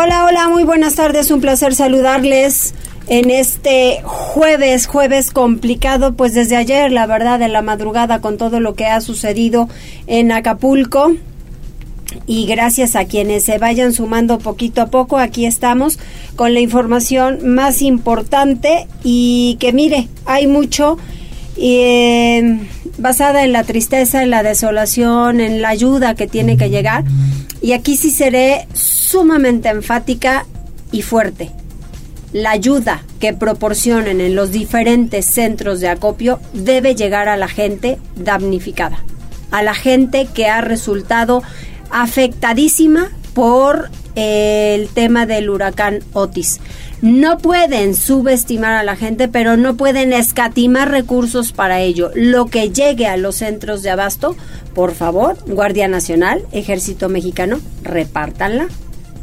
[0.00, 2.72] Hola, hola, muy buenas tardes, un placer saludarles
[3.08, 8.60] en este jueves, jueves complicado, pues desde ayer, la verdad, de la madrugada con todo
[8.60, 9.68] lo que ha sucedido
[10.06, 11.14] en Acapulco.
[12.28, 15.98] Y gracias a quienes se vayan sumando poquito a poco, aquí estamos
[16.36, 20.96] con la información más importante y que mire, hay mucho
[21.56, 22.60] eh,
[22.98, 27.04] basada en la tristeza, en la desolación, en la ayuda que tiene que llegar.
[27.60, 30.46] Y aquí sí seré sumamente enfática
[30.92, 31.50] y fuerte.
[32.32, 37.98] La ayuda que proporcionen en los diferentes centros de acopio debe llegar a la gente
[38.16, 39.02] damnificada,
[39.50, 41.42] a la gente que ha resultado
[41.90, 46.60] afectadísima por el tema del huracán Otis.
[47.00, 52.10] No pueden subestimar a la gente, pero no pueden escatimar recursos para ello.
[52.16, 54.36] Lo que llegue a los centros de abasto,
[54.74, 58.66] por favor, Guardia Nacional, Ejército Mexicano, repártanla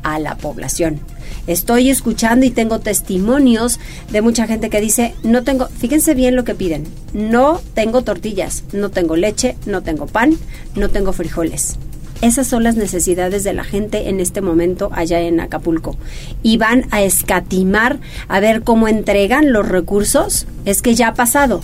[0.03, 1.02] a la población.
[1.48, 6.46] Estoy escuchando y tengo testimonios de mucha gente que dice, no tengo, fíjense bien lo
[6.46, 10.38] que piden, no tengo tortillas, no tengo leche, no tengo pan,
[10.76, 11.78] no tengo frijoles.
[12.22, 15.98] Esas son las necesidades de la gente en este momento allá en Acapulco.
[16.44, 20.48] Y van a escatimar a ver cómo entregan los recursos.
[20.66, 21.62] Es que ya ha pasado.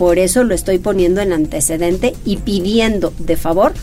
[0.00, 3.74] Por eso lo estoy poniendo en antecedente y pidiendo de favor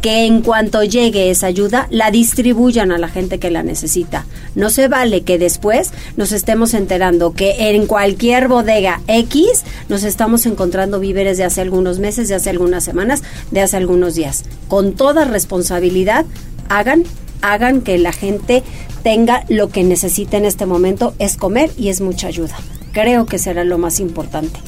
[0.00, 4.24] que en cuanto llegue esa ayuda la distribuyan a la gente que la necesita.
[4.54, 10.46] No se vale que después nos estemos enterando que en cualquier bodega X nos estamos
[10.46, 14.44] encontrando víveres de hace algunos meses, de hace algunas semanas, de hace algunos días.
[14.68, 16.24] Con toda responsabilidad,
[16.70, 17.04] hagan
[17.42, 18.62] hagan que la gente
[19.02, 22.56] tenga lo que necesita en este momento, es comer y es mucha ayuda.
[22.96, 24.58] Creo que será lo más importante.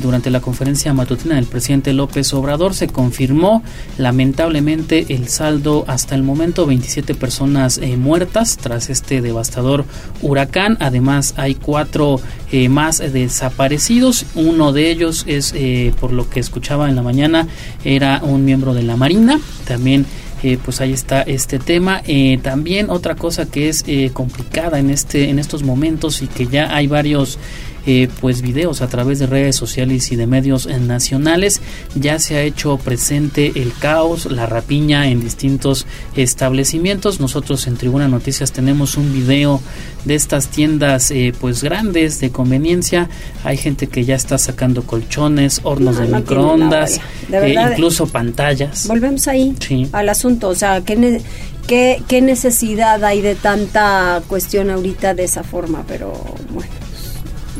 [0.00, 3.62] durante la conferencia matutina del presidente López Obrador se confirmó
[3.98, 9.84] lamentablemente el saldo hasta el momento 27 personas muertas tras este devastador
[10.20, 10.76] huracán.
[10.80, 12.20] Además hay cuatro
[12.68, 14.26] más desaparecidos.
[14.34, 15.54] Uno de ellos es
[16.00, 17.46] por lo que escuchaba en la mañana
[17.84, 20.06] era un miembro de la Marina también
[20.42, 22.02] eh, pues ahí está este tema.
[22.04, 26.46] Eh, también otra cosa que es eh, complicada en este en estos momentos y que
[26.46, 27.38] ya hay varios
[27.84, 31.60] eh, pues videos a través de redes sociales y de medios eh, nacionales
[31.96, 37.18] ya se ha hecho presente el caos, la rapiña en distintos establecimientos.
[37.18, 39.60] Nosotros en Tribuna Noticias tenemos un video
[40.04, 43.08] de estas tiendas eh, pues grandes de conveniencia.
[43.42, 47.00] Hay gente que ya está sacando colchones, hornos de microondas,
[47.30, 48.86] incluso pantallas.
[48.86, 49.56] Volvemos ahí
[49.90, 51.20] al asunto, o sea, ¿qué,
[51.66, 55.84] qué, qué necesidad hay de tanta cuestión ahorita de esa forma?
[55.88, 56.12] Pero
[56.52, 56.81] bueno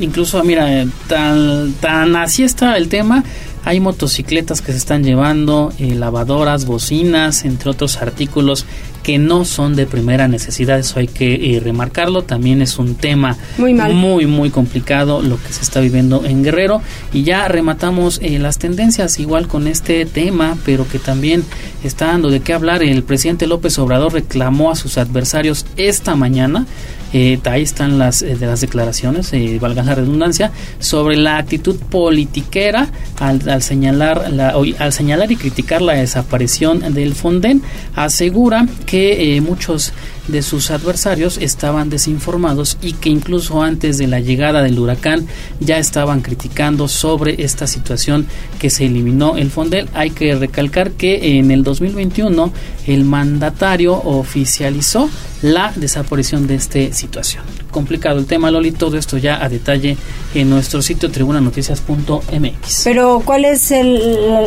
[0.01, 3.25] incluso mira tan tan así está el tema.
[3.65, 8.67] Hay motocicletas que se están llevando eh, lavadoras bocinas entre otros artículos
[9.05, 10.81] que no son de primera necesidad.
[10.81, 12.23] Eso hay que eh, remarcarlo.
[12.23, 16.83] También es un tema muy muy muy complicado lo que se está viviendo en Guerrero.
[17.13, 21.45] Y ya rematamos eh, las tendencias igual con este tema pero que también
[21.85, 22.83] está dando de qué hablar.
[22.83, 26.67] El presidente López Obrador reclamó a sus adversarios esta mañana
[27.13, 31.77] eh, ahí están las eh, de las declaraciones, eh, valga la redundancia, sobre la actitud
[31.77, 32.89] politiquera
[33.19, 37.63] al, señalar la, al señalar y criticar la desaparición del Fonden,
[37.95, 39.93] asegura que muchos
[40.29, 45.27] de sus adversarios estaban desinformados y que incluso antes de la llegada del huracán
[45.61, 48.27] ya estaban criticando sobre esta situación
[48.59, 49.89] que se eliminó el Fondel.
[49.95, 52.53] Hay que recalcar que en el 2021
[52.87, 55.11] el mandatario oficializó
[55.43, 57.45] la desaparición de este situación.
[57.71, 59.97] Complicado el tema, Loli, todo esto ya a detalle
[60.35, 62.83] en nuestro sitio tribunanoticias.mx.
[62.85, 64.01] Pero ¿cuál es el,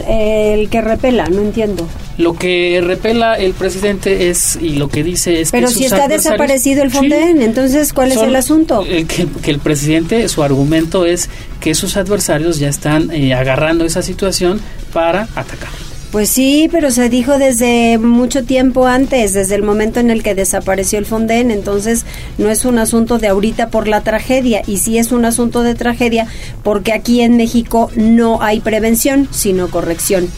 [0.07, 1.27] el, que repela?
[1.27, 1.87] No entiendo.
[2.17, 6.81] Lo que repela el presidente es, y lo que dice es Pero si está desaparecido
[6.81, 8.85] el Fonden, entonces ¿cuál es el asunto?
[8.87, 11.29] El que, que, el presidente, su argumento es
[11.59, 14.61] que sus adversarios ya están eh, agarrando esa situación
[14.93, 15.84] para atacar.
[16.15, 20.33] Pues sí, pero se dijo desde mucho tiempo antes, desde el momento en el que
[20.33, 22.05] desapareció el Fonden, entonces
[22.37, 25.75] no es un asunto de ahorita por la tragedia, y sí es un asunto de
[25.75, 26.25] tragedia
[26.63, 30.29] porque aquí en México no hay prevención, sino corrección.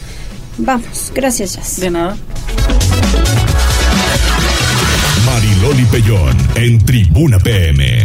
[0.56, 1.78] Vamos, gracias, Jazz.
[1.78, 2.16] De nada.
[5.24, 8.04] Mariloli Pellón en Tribuna PM.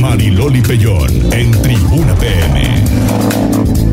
[0.00, 3.89] Mariloli Pellón en Tribuna PM.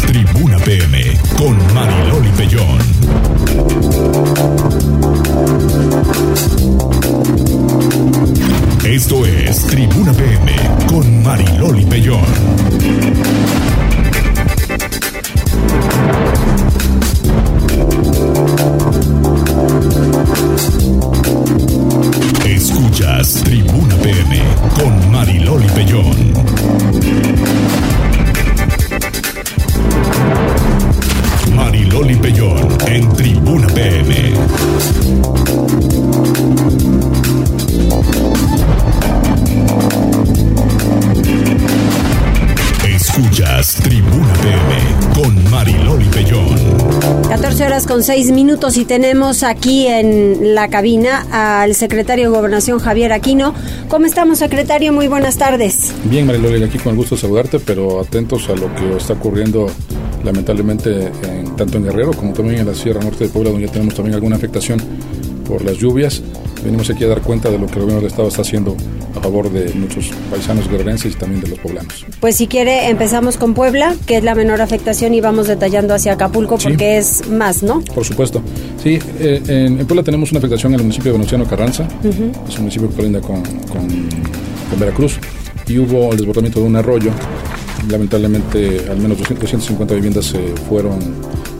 [0.00, 2.78] Tribuna PM con Mariloli Pellón.
[8.84, 10.52] Esto es Tribuna PM
[10.86, 12.24] con Mariloli Pellón.
[22.46, 24.42] Escuchas Tribuna PM
[24.76, 26.34] con Mariloli Pellón.
[31.94, 32.58] Mariloli Pellón
[32.88, 34.32] en Tribuna PM.
[42.84, 46.58] Escuchas Tribuna PM con Mariloli Pellón.
[47.28, 52.80] 14 horas con 6 minutos y tenemos aquí en la cabina al secretario de Gobernación
[52.80, 53.54] Javier Aquino.
[53.88, 54.92] ¿Cómo estamos, secretario?
[54.92, 55.94] Muy buenas tardes.
[56.02, 59.70] Bien, Mariloli, aquí con el gusto de saludarte, pero atentos a lo que está ocurriendo
[60.24, 63.72] lamentablemente en, tanto en Guerrero como también en la Sierra Norte de Puebla, donde ya
[63.72, 64.80] tenemos también alguna afectación
[65.46, 66.22] por las lluvias.
[66.64, 68.74] Venimos aquí a dar cuenta de lo que el gobierno del Estado está haciendo
[69.14, 72.06] a favor de muchos paisanos guerrerenses y también de los poblanos.
[72.20, 76.14] Pues si quiere, empezamos con Puebla, que es la menor afectación, y vamos detallando hacia
[76.14, 77.82] Acapulco porque es más, ¿no?
[77.94, 78.42] Por supuesto.
[78.82, 82.62] Sí, eh, en, Puebla tenemos una afectación en el municipio de Venustiano Carranza, es un
[82.62, 83.86] municipio que colinda con, con,
[84.70, 85.18] con Veracruz,
[85.66, 87.10] y hubo el desbordamiento de un arroyo
[87.88, 90.34] lamentablemente al menos 250 viviendas
[90.68, 90.98] fueron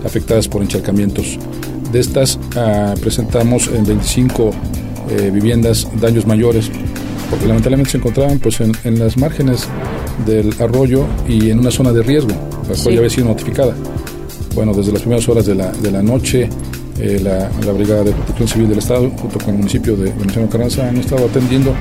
[0.05, 1.39] afectadas por encharcamientos.
[1.93, 4.51] De estas ah, presentamos en 25
[5.11, 6.71] eh, viviendas daños mayores,
[7.31, 9.67] porque lamentablemente se encontraban pues, en, las márgenes
[10.27, 12.33] del arroyo y en una zona de riesgo,
[12.69, 13.75] la cual ya había sido notificada.
[14.55, 16.49] Bueno, desde las primeras horas de la, de la noche,
[16.99, 20.49] eh, la, la, Brigada de Protección Civil del Estado, junto con el municipio de Venezuela
[20.49, 21.75] Carranza, han estado atendiendo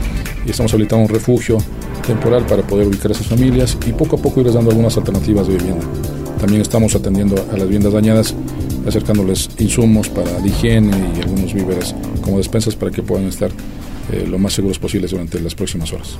[0.45, 1.57] y estamos habilitando un refugio
[2.03, 5.47] temporal para poder ubicar a esas familias y poco a poco irles dando algunas alternativas
[5.47, 5.85] de vivienda.
[6.39, 8.35] También estamos atendiendo a las viviendas dañadas,
[8.87, 13.49] acercándoles insumos para la higiene y algunos víveres como despensas para que puedan estar
[14.11, 16.17] eh, lo más seguros posibles durante las próximas horas.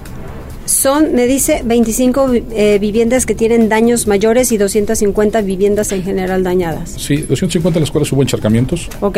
[0.65, 6.43] Son, me dice, 25 eh, viviendas que tienen daños mayores y 250 viviendas en general
[6.43, 6.91] dañadas.
[6.91, 8.87] Sí, 250 en las cuales hubo encharcamientos.
[9.01, 9.17] Ok.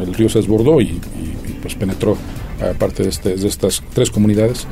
[0.00, 1.00] El río se desbordó y,
[1.62, 2.16] pues penetró
[2.60, 4.68] a parte de, este, de estas tres comunidades.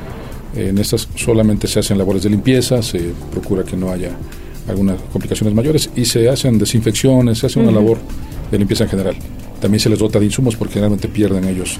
[0.55, 4.11] En estas solamente se hacen labores de limpieza, se procura que no haya
[4.67, 7.97] algunas complicaciones mayores y se hacen desinfecciones, se hace una labor
[8.51, 9.15] de limpieza en general.
[9.59, 11.77] También se les dota de insumos porque generalmente pierden ellos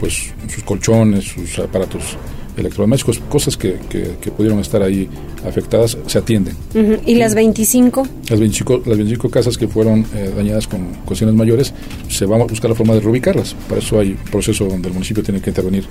[0.00, 2.16] pues sus colchones, sus aparatos
[2.56, 5.08] electrodomésticos, cosas que, que, pudieron estar ahí
[5.46, 6.56] afectadas, se atienden.
[7.04, 8.08] ¿Y las 25?
[8.30, 11.74] Las 25, las 25 casas que fueron eh, dañadas con cuestiones mayores,
[12.08, 13.54] se va a buscar la forma de reubicarlas.
[13.68, 15.84] Para eso hay un proceso donde el municipio tiene que intervenir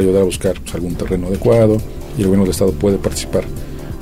[0.00, 1.78] ayudar a buscar pues, algún terreno adecuado
[2.16, 3.44] y el gobierno del Estado puede participar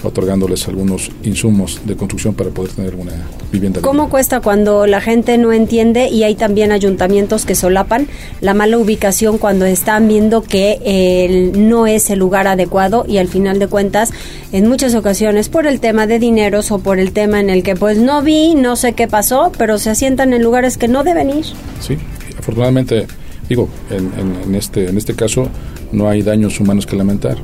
[0.02, 3.12] otorgándoles algunos insumos de construcción para poder tener una
[3.50, 3.80] vivienda.
[3.80, 8.06] ¿Cómo cuesta cuando la gente no entiende y hay también ayuntamientos que solapan
[8.40, 13.58] la mala ubicación cuando están viendo que no es el lugar adecuado y al final
[13.58, 14.12] de cuentas
[14.52, 17.74] en muchas ocasiones por el tema de dineros o por el tema en el que
[17.74, 21.30] pues no vi, no sé qué pasó, pero se asientan en lugares que no deben
[21.30, 21.46] ir?
[21.80, 21.96] Sí,
[22.38, 23.06] afortunadamente
[23.48, 24.12] digo, en,
[24.44, 25.48] en, este, en este caso
[25.92, 27.38] no hay daños humanos que lamentar.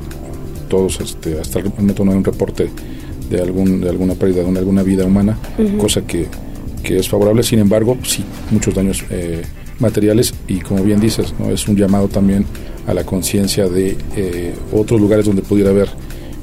[0.69, 2.69] Todos, este, hasta el momento no hay un reporte
[3.29, 5.37] de, algún, de alguna pérdida de alguna vida humana,
[5.77, 6.27] cosa que,
[6.83, 7.43] que, es favorable.
[7.43, 9.43] Sin embargo, sí, muchos daños eh,
[9.79, 11.51] materiales y como bien dices, ¿no?
[11.51, 12.45] es un llamado también
[12.87, 15.89] a la conciencia de eh, otros lugares donde pudiera haber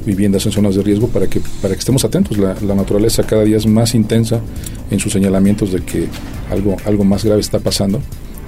[0.07, 2.38] viviendas en zonas de riesgo para que, para que estemos atentos.
[2.38, 4.40] La, la, naturaleza cada día es más intensa
[4.90, 6.07] en sus señalamientos de que
[6.50, 8.00] algo, algo más grave está pasando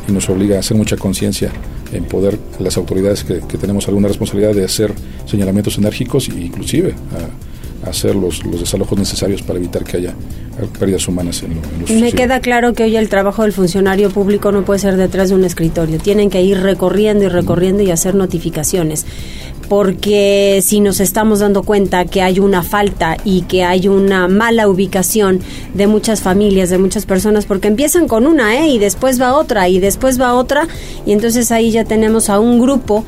[0.08, 1.50] y nos obliga a hacer mucha conciencia
[1.92, 4.92] en poder, las autoridades que, tenemos alguna responsabilidad de hacer
[5.26, 6.94] señalamientos enérgicos e inclusive
[7.84, 10.14] hacer los, los desalojos necesarios para evitar que haya
[10.78, 14.64] pérdidas humanas en, los Me queda claro que hoy el trabajo del funcionario público no
[14.64, 15.98] puede ser detrás de un escritorio.
[15.98, 19.06] Tienen que ir recorriendo y recorriendo y hacer notificaciones.
[19.68, 24.68] Porque si nos estamos dando cuenta que hay una falta y que hay una mala
[24.68, 25.40] ubicación
[25.74, 28.68] de muchas familias, de muchas personas, porque empiezan con una, ¿eh?
[28.68, 30.68] Y después va otra, y después va otra,
[31.06, 33.04] y entonces ahí ya tenemos a un grupo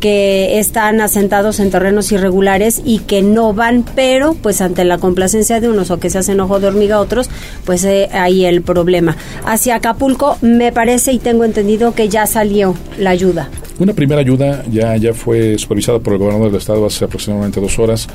[0.00, 5.60] que están asentados en terrenos irregulares y que no van, pero pues ante la complacencia
[5.60, 7.30] de unos o que se hacen ojo de hormiga a otros,
[7.64, 9.16] pues eh, ahí el problema.
[9.44, 13.48] Hacia Acapulco me parece y tengo entendido que ya salió la ayuda.
[13.78, 17.78] Una primera ayuda ya, ya fue supervisada por el gobernador del estado hace aproximadamente dos
[17.78, 18.08] horas,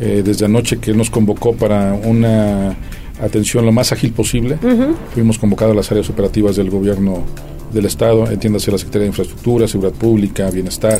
[0.00, 2.76] eh, desde anoche que él nos convocó para una
[3.20, 4.58] atención lo más ágil posible.
[5.14, 7.24] Fuimos convocados a las áreas operativas del gobierno
[7.76, 10.98] del Estado, entiéndase la Secretaría de Infraestructura, Seguridad Pública, Bienestar,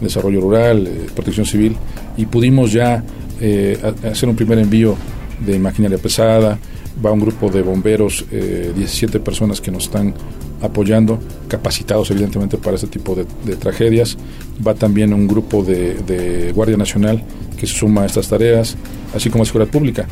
[0.00, 1.76] Desarrollo Rural, eh, Protección Civil,
[2.16, 3.02] y pudimos ya
[3.40, 3.78] eh,
[4.10, 4.96] hacer un primer envío
[5.44, 6.58] de maquinaria pesada,
[7.04, 10.14] va un grupo de bomberos, 17 eh, personas que nos están
[10.62, 11.18] apoyando,
[11.48, 14.16] capacitados evidentemente para este tipo de, tragedias,
[14.64, 17.22] va también un grupo de, Guardia Nacional
[17.58, 18.76] que se suma a estas tareas,
[19.14, 20.06] así como Seguridad Pública.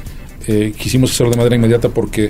[0.76, 2.28] quisimos hacerlo de manera inmediata porque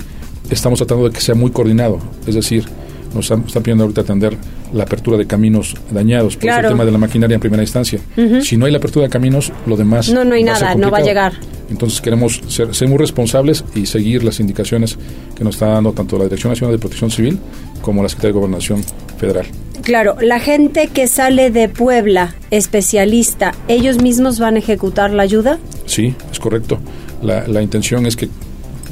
[0.49, 2.65] estamos tratando de que sea muy coordinado, es decir,
[3.13, 4.35] nos están, pidiendo ahorita atender
[4.73, 7.99] la apertura de caminos dañados, por el tema de la maquinaria en primera instancia.
[8.41, 10.09] Si no hay la apertura de caminos, lo demás...
[10.09, 11.33] No, no hay nada, no va a llegar.
[11.69, 14.97] Entonces queremos ser, ser, muy responsables y seguir las indicaciones
[15.35, 17.39] que nos está dando tanto la Dirección Nacional de Protección Civil
[17.81, 18.83] como la Secretaría de Gobernación
[19.17, 19.45] Federal.
[19.81, 25.57] Claro, la gente que sale de Puebla, especialista, ¿ellos mismos van a ejecutar la ayuda?
[25.85, 26.79] Sí, es correcto.
[27.21, 28.29] La, la intención es que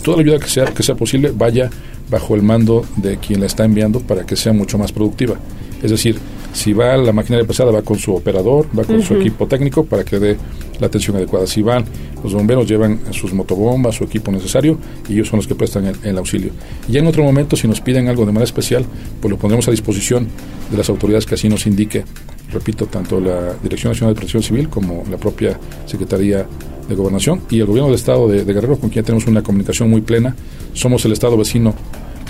[0.02, 1.70] toda la ayuda que sea, que sea posible vaya
[2.10, 5.36] bajo el mando de quien la está enviando para que sea mucho más productiva.
[5.82, 6.18] Es decir,
[6.54, 10.04] si va la maquinaria pesada, va con su operador, va con su equipo técnico para
[10.04, 10.38] que dé
[10.80, 11.48] la atención adecuada.
[11.48, 11.86] Si van,
[12.24, 14.78] los bomberos llevan sus motobombas, su equipo necesario
[15.08, 16.52] y ellos son los que prestan el, auxilio.
[16.90, 18.86] Y en otro momento, si nos piden algo de manera especial,
[19.22, 20.28] pues lo pondremos a disposición
[20.70, 22.04] de las autoridades que así nos indique.
[22.52, 26.46] Repito, tanto la Dirección Nacional de Protección Civil como la propia Secretaría
[26.92, 29.90] de Gobernación y el Gobierno del Estado de, de Guerrero, con quien tenemos una comunicación
[29.90, 30.36] muy plena.
[30.74, 31.74] Somos el Estado vecino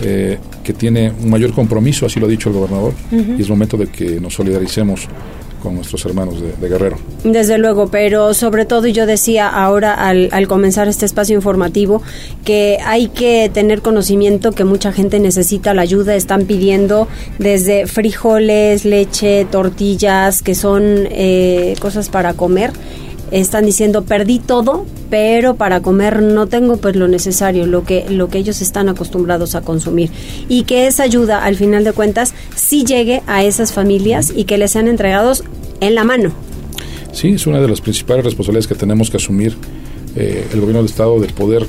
[0.04, 3.78] eh, que tiene un mayor compromiso, así lo ha dicho el gobernador, y es momento
[3.78, 5.08] de que nos solidaricemos
[5.62, 6.98] con nuestros hermanos de, Guerrero.
[7.24, 12.02] Desde luego, pero sobre todo yo decía ahora al, al, comenzar este espacio informativo
[12.44, 18.86] que hay que tener conocimiento que mucha gente necesita la ayuda, están pidiendo desde frijoles,
[18.86, 22.72] leche, tortillas, que son eh, cosas para comer
[23.32, 28.28] están diciendo perdí todo, pero para comer no tengo pues lo necesario, lo que lo
[28.30, 30.12] que ellos están acostumbrados a consumir
[30.48, 34.58] y que esa ayuda al final de cuentas sí llegue a esas familias y que
[34.58, 35.44] les sean entregados
[35.80, 36.32] en la mano.
[37.14, 39.56] Sí, es una de las principales responsabilidades que tenemos que asumir
[40.16, 41.66] eh, el gobierno del estado de poder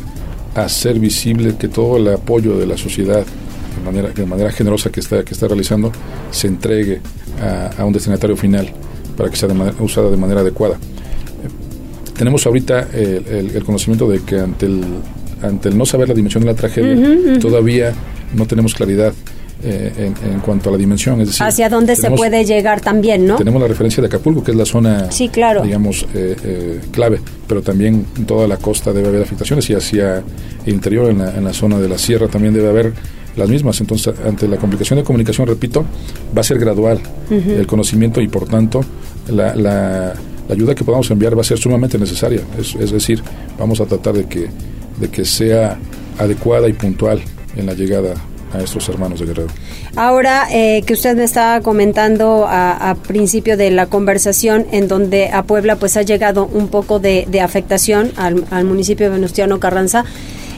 [0.55, 5.01] hacer visible que todo el apoyo de la sociedad de manera, de manera generosa que
[5.01, 5.93] está, que está realizando
[6.31, 7.01] se entregue
[7.79, 8.71] a, un destinatario final
[9.17, 9.49] para que sea
[9.81, 10.79] usada de manera adecuada
[12.17, 14.83] tenemos ahorita el, conocimiento de que ante el,
[15.43, 17.93] ante el no saber la dimensión de la tragedia, todavía
[18.35, 19.13] no tenemos claridad
[19.65, 21.21] eh, en, cuanto a la dimensión.
[21.21, 23.37] Es decir, hacia dónde se puede llegar también, ¿no?
[23.37, 25.63] Tenemos la referencia de Acapulco, que es la zona, sí, claro.
[25.63, 30.25] digamos, eh, eh, clave, pero también en toda la costa debe haber afectaciones y hacia
[30.67, 32.93] el interior, en la, en la zona de la sierra, también debe haber
[33.37, 33.81] las mismas.
[33.81, 35.85] Entonces, ante la complicación de comunicación, repito,
[36.37, 36.99] va a ser gradual
[37.31, 38.85] el conocimiento y, por tanto,
[39.29, 40.13] la, la
[40.49, 42.41] la ayuda que podamos enviar va a ser sumamente necesaria.
[42.59, 43.23] Es, decir,
[43.59, 44.49] vamos a tratar de que,
[44.99, 45.79] de que sea
[46.19, 47.23] adecuada y puntual
[47.57, 48.15] en la llegada
[48.53, 49.49] a estos hermanos de Guerrero.
[49.97, 55.45] Ahora eh, que usted me estaba comentando a, principio de la conversación, en donde a
[55.45, 60.05] Puebla pues ha llegado un poco de, afectación al, al municipio de Venustiano Carranza,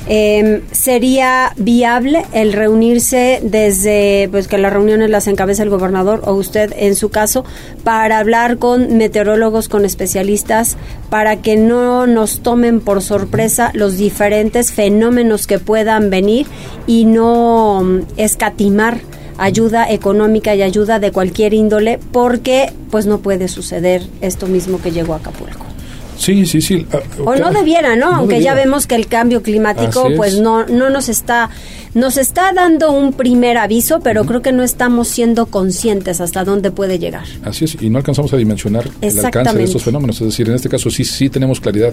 [0.07, 6.35] eh, ¿Sería viable el reunirse desde, pues que las reuniones las encabeza el gobernador o
[6.35, 7.45] usted en su caso,
[7.85, 10.77] para hablar con meteorólogos, con especialistas,
[11.09, 16.47] para que no nos tomen por sorpresa los diferentes fenómenos que puedan venir
[16.87, 19.01] y no mm, escatimar?
[19.37, 24.93] ayuda económica y ayuda de cualquier índole porque pues no puede suceder esto mismo que
[24.93, 25.74] llegó a Acapulco.
[26.17, 26.87] Sí, sí, sí.
[26.93, 28.15] Ah, o no debiera, ¿no?
[28.15, 31.51] Aunque ya vemos que el cambio climático pues no, no nos está
[31.95, 36.71] nos está dando un primer aviso, pero creo que no estamos siendo conscientes hasta dónde
[36.71, 37.25] puede llegar.
[37.45, 40.21] Así es, y no alcanzamos a dimensionar el alcance de estos fenómenos.
[40.21, 41.93] Es decir, en este caso sí, sí tenemos claridad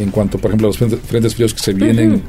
[0.00, 2.22] en cuanto, por ejemplo, a los frentes fríos que se vienen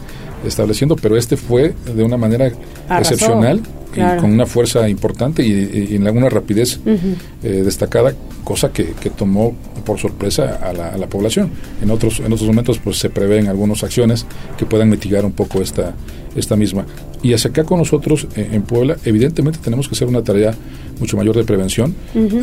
[0.46, 2.52] estableciendo, pero este fue de una manera
[2.90, 3.62] excepcional
[3.96, 9.56] y con una fuerza importante y, en alguna rapidez eh, destacada, cosa que, que, tomó
[9.86, 11.52] por sorpresa a la, a la, población.
[11.82, 14.26] En otros, en otros momentos pues se prevén algunas acciones
[14.58, 15.94] que puedan mitigar un poco esta,
[16.36, 16.86] esta misma.
[17.22, 20.54] Y hacia acá con nosotros eh, en Puebla, evidentemente tenemos que hacer una tarea
[21.00, 21.96] mucho mayor de prevención.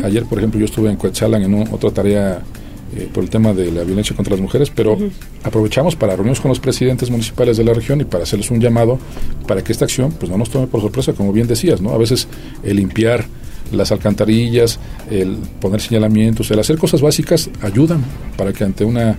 [0.03, 2.41] Ayer, por ejemplo, yo estuve en Coetzalan en otra tarea
[2.95, 4.97] eh, por el tema de la violencia contra las mujeres, pero
[5.43, 8.99] aprovechamos para reunirnos con los presidentes municipales de la región y para hacerles un llamado
[9.47, 11.91] para que esta acción pues no nos tome por sorpresa, como bien decías, ¿no?
[11.91, 12.27] A veces
[12.63, 13.25] el limpiar
[13.71, 14.79] las alcantarillas,
[15.09, 18.03] el poner señalamientos, el hacer cosas básicas ayudan
[18.35, 19.17] para que ante una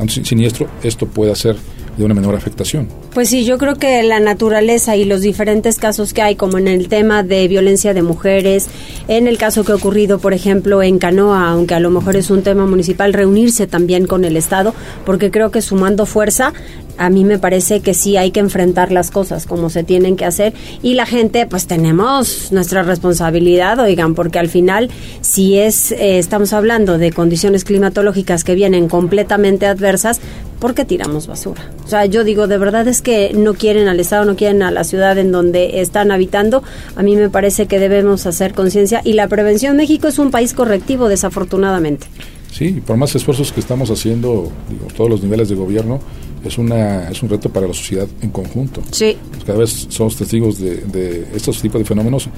[0.00, 1.56] un siniestro esto pueda ser
[1.96, 2.88] de una menor afectación.
[3.12, 6.68] Pues sí, yo creo que la naturaleza y los diferentes casos que hay, como en
[6.68, 8.68] el tema de violencia de mujeres,
[9.08, 12.30] en el caso que ha ocurrido, por ejemplo, en Canoa, aunque a lo mejor es
[12.30, 14.74] un tema municipal, reunirse también con el Estado,
[15.06, 16.52] porque creo que sumando fuerza
[16.98, 20.24] a mí me parece que sí hay que enfrentar las cosas como se tienen que
[20.24, 26.18] hacer y la gente pues tenemos nuestra responsabilidad, oigan, porque al final si es eh,
[26.18, 30.20] estamos hablando de condiciones climatológicas que vienen completamente adversas,
[30.60, 31.70] ¿por qué tiramos basura?
[31.84, 34.70] O sea, yo digo, de verdad es que no quieren al Estado, no quieren a
[34.70, 36.62] la ciudad en donde están habitando.
[36.96, 39.76] A mí me parece que debemos hacer conciencia y la prevención.
[39.76, 42.06] México es un país correctivo, desafortunadamente.
[42.50, 46.00] Sí, por más esfuerzos que estamos haciendo, digo, todos los niveles de gobierno,
[46.44, 48.82] es, una, es un reto para la sociedad en conjunto.
[48.90, 49.16] Sí.
[49.46, 52.28] Cada vez somos testigos de, de estos tipos de fenómenos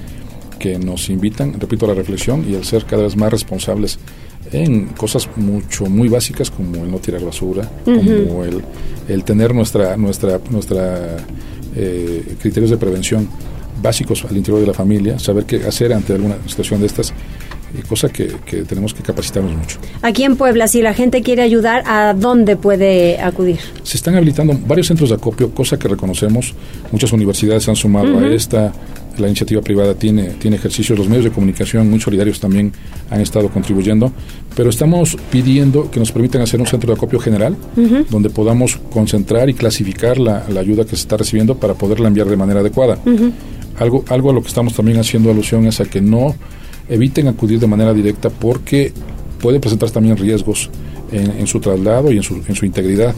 [0.59, 3.99] que nos invitan, repito, a la reflexión y al ser cada vez más responsables
[4.51, 8.63] en cosas mucho, muy básicas como el no tirar basura, como el,
[9.07, 11.17] el, tener nuestra, nuestra, nuestra
[11.75, 13.27] eh, criterios de prevención
[13.81, 17.13] básicos al interior de la familia, saber qué hacer ante alguna situación de estas
[17.87, 18.25] cosa que,
[18.67, 19.77] tenemos que capacitarnos mucho.
[20.01, 23.59] Aquí en Puebla, si la gente quiere ayudar, ¿a dónde puede acudir?
[23.83, 26.53] Se están habilitando varios centros de acopio, cosa que reconocemos.
[26.91, 28.73] Muchas universidades han sumado a esta.
[29.17, 32.71] La iniciativa privada tiene, tiene ejercicios, los medios de comunicación muy solidarios también
[33.09, 34.11] han estado contribuyendo,
[34.55, 37.57] pero estamos pidiendo que nos permitan hacer un centro de acopio general,
[38.11, 42.37] donde podamos concentrar y clasificar la, ayuda que se está recibiendo para poderla enviar de
[42.37, 42.99] manera adecuada.
[43.79, 46.35] Algo, algo a lo que estamos también haciendo alusión es a que no
[46.89, 48.91] eviten acudir de manera directa porque
[49.41, 50.69] puede presentar también riesgos
[51.11, 53.15] en, su traslado y en su, en su, integridad.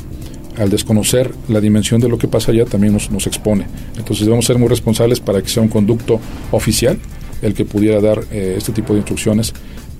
[0.58, 3.66] Al desconocer la dimensión de lo que pasa allá también nos, nos expone.
[3.98, 6.20] Entonces debemos ser muy responsables para que sea un conducto
[6.52, 7.00] oficial
[7.42, 9.54] el que pudiera dar eh, este tipo de instrucciones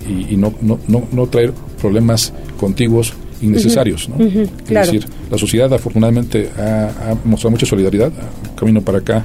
[0.06, 4.08] y, no, no, no, traer problemas contiguos innecesarios.
[4.08, 4.16] ¿no?
[4.24, 8.10] Es decir, la sociedad afortunadamente ha, ha, mostrado mucha solidaridad.
[8.56, 9.24] Camino para acá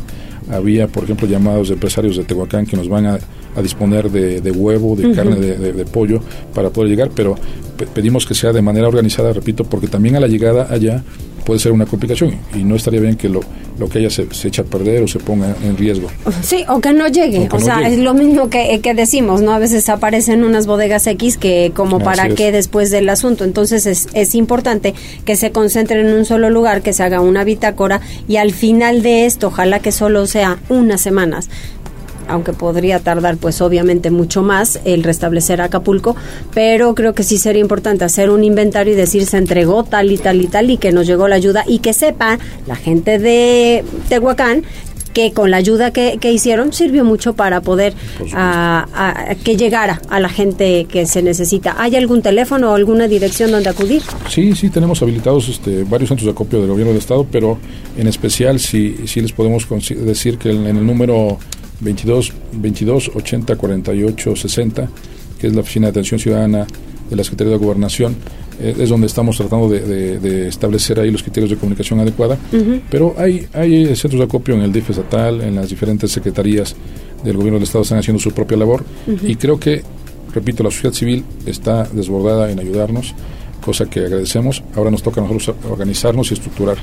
[0.51, 3.19] había, por ejemplo, llamados de empresarios de Tehuacán que nos van a
[3.55, 6.19] a disponer de, huevo, de carne de, pollo
[6.53, 7.35] para poder llegar, pero
[7.93, 11.03] pedimos que sea de manera organizada, repito, porque también a la llegada allá
[11.45, 13.39] puede ser una complicación y no estaría bien que lo,
[13.77, 16.09] lo que haya se, se eche a perder o se ponga en riesgo.
[16.41, 17.47] Sí, o que no llegue.
[17.51, 19.51] O, sea, es lo mismo que, que, decimos, ¿no?
[19.53, 23.43] A veces aparecen unas bodegas X que como para qué después del asunto.
[23.43, 27.43] Entonces es, es importante que se concentren en un solo lugar, que se haga una
[27.43, 31.49] bitácora y al final de esto, ojalá que solo sea unas semanas,
[32.27, 36.15] aunque podría tardar pues obviamente mucho más el restablecer Acapulco,
[36.53, 40.17] pero creo que sí sería importante hacer un inventario y decir se entregó tal y
[40.17, 43.83] tal y tal y que nos llegó la ayuda y que sepa la gente de
[44.09, 44.63] Tehuacán
[45.15, 47.93] que con la ayuda que, hicieron sirvió mucho para poder
[48.33, 51.75] a, que llegara a la gente que se necesita.
[51.79, 54.01] ¿Hay algún teléfono o alguna dirección donde acudir?
[54.29, 57.57] Sí, sí, tenemos habilitados este, varios centros de acopio del gobierno del estado, pero
[57.97, 61.39] en especial sí, sí les podemos decir que en el número
[61.79, 64.89] 22, 22 80 48 60,
[65.39, 66.67] que es la Oficina de Atención Ciudadana
[67.09, 68.15] de la Secretaría de Gobernación,
[68.59, 72.38] eh, es donde estamos tratando de, establecer ahí los criterios de comunicación adecuada.
[72.89, 76.75] Pero hay, hay centros de acopio en el DIF estatal, en las diferentes secretarías
[77.23, 78.85] del gobierno del Estado están haciendo su propia labor.
[79.23, 79.83] Y creo que,
[80.33, 83.13] repito, la sociedad civil está desbordada en ayudarnos,
[83.61, 84.63] cosa que agradecemos.
[84.75, 86.77] Ahora nos toca a nosotros organizarnos y estructurar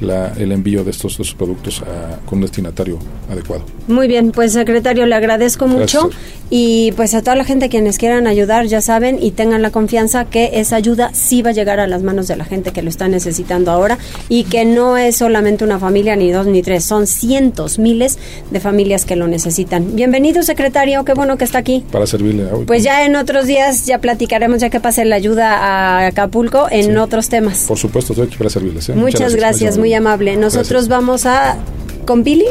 [0.00, 1.82] el envío de estos, dos productos
[2.26, 2.98] con un destinatario
[3.30, 3.64] adecuado.
[3.88, 6.10] Muy bien, pues secretario, le agradezco mucho
[6.50, 10.24] y pues a toda la gente quienes quieran ayudar, ya saben y tengan la confianza
[10.24, 12.88] que esa ayuda sí va a llegar a las manos de la gente que lo
[12.88, 17.06] está necesitando ahora y que no es solamente una familia, ni dos, ni tres, son
[17.06, 18.18] cientos, miles
[18.50, 19.96] de familias que lo necesitan.
[19.96, 21.84] Bienvenido, secretario, qué bueno que está aquí.
[21.90, 22.44] Para servirle.
[22.66, 26.96] Pues ya en otros días ya platicaremos, ya que pase la ayuda a Acapulco, en
[26.98, 27.64] otros temas.
[27.66, 28.88] Por supuesto, estoy aquí para servirles.
[28.88, 28.94] ¿eh?
[28.94, 30.36] Muchas, gracias, muy amable.
[30.36, 31.58] Nosotros vamos a...
[32.06, 32.46] ¿Con Billy?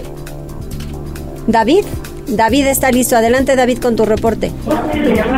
[1.47, 1.83] ¿David?
[2.27, 3.15] David está listo.
[3.15, 4.51] Adelante, David, con tu reporte.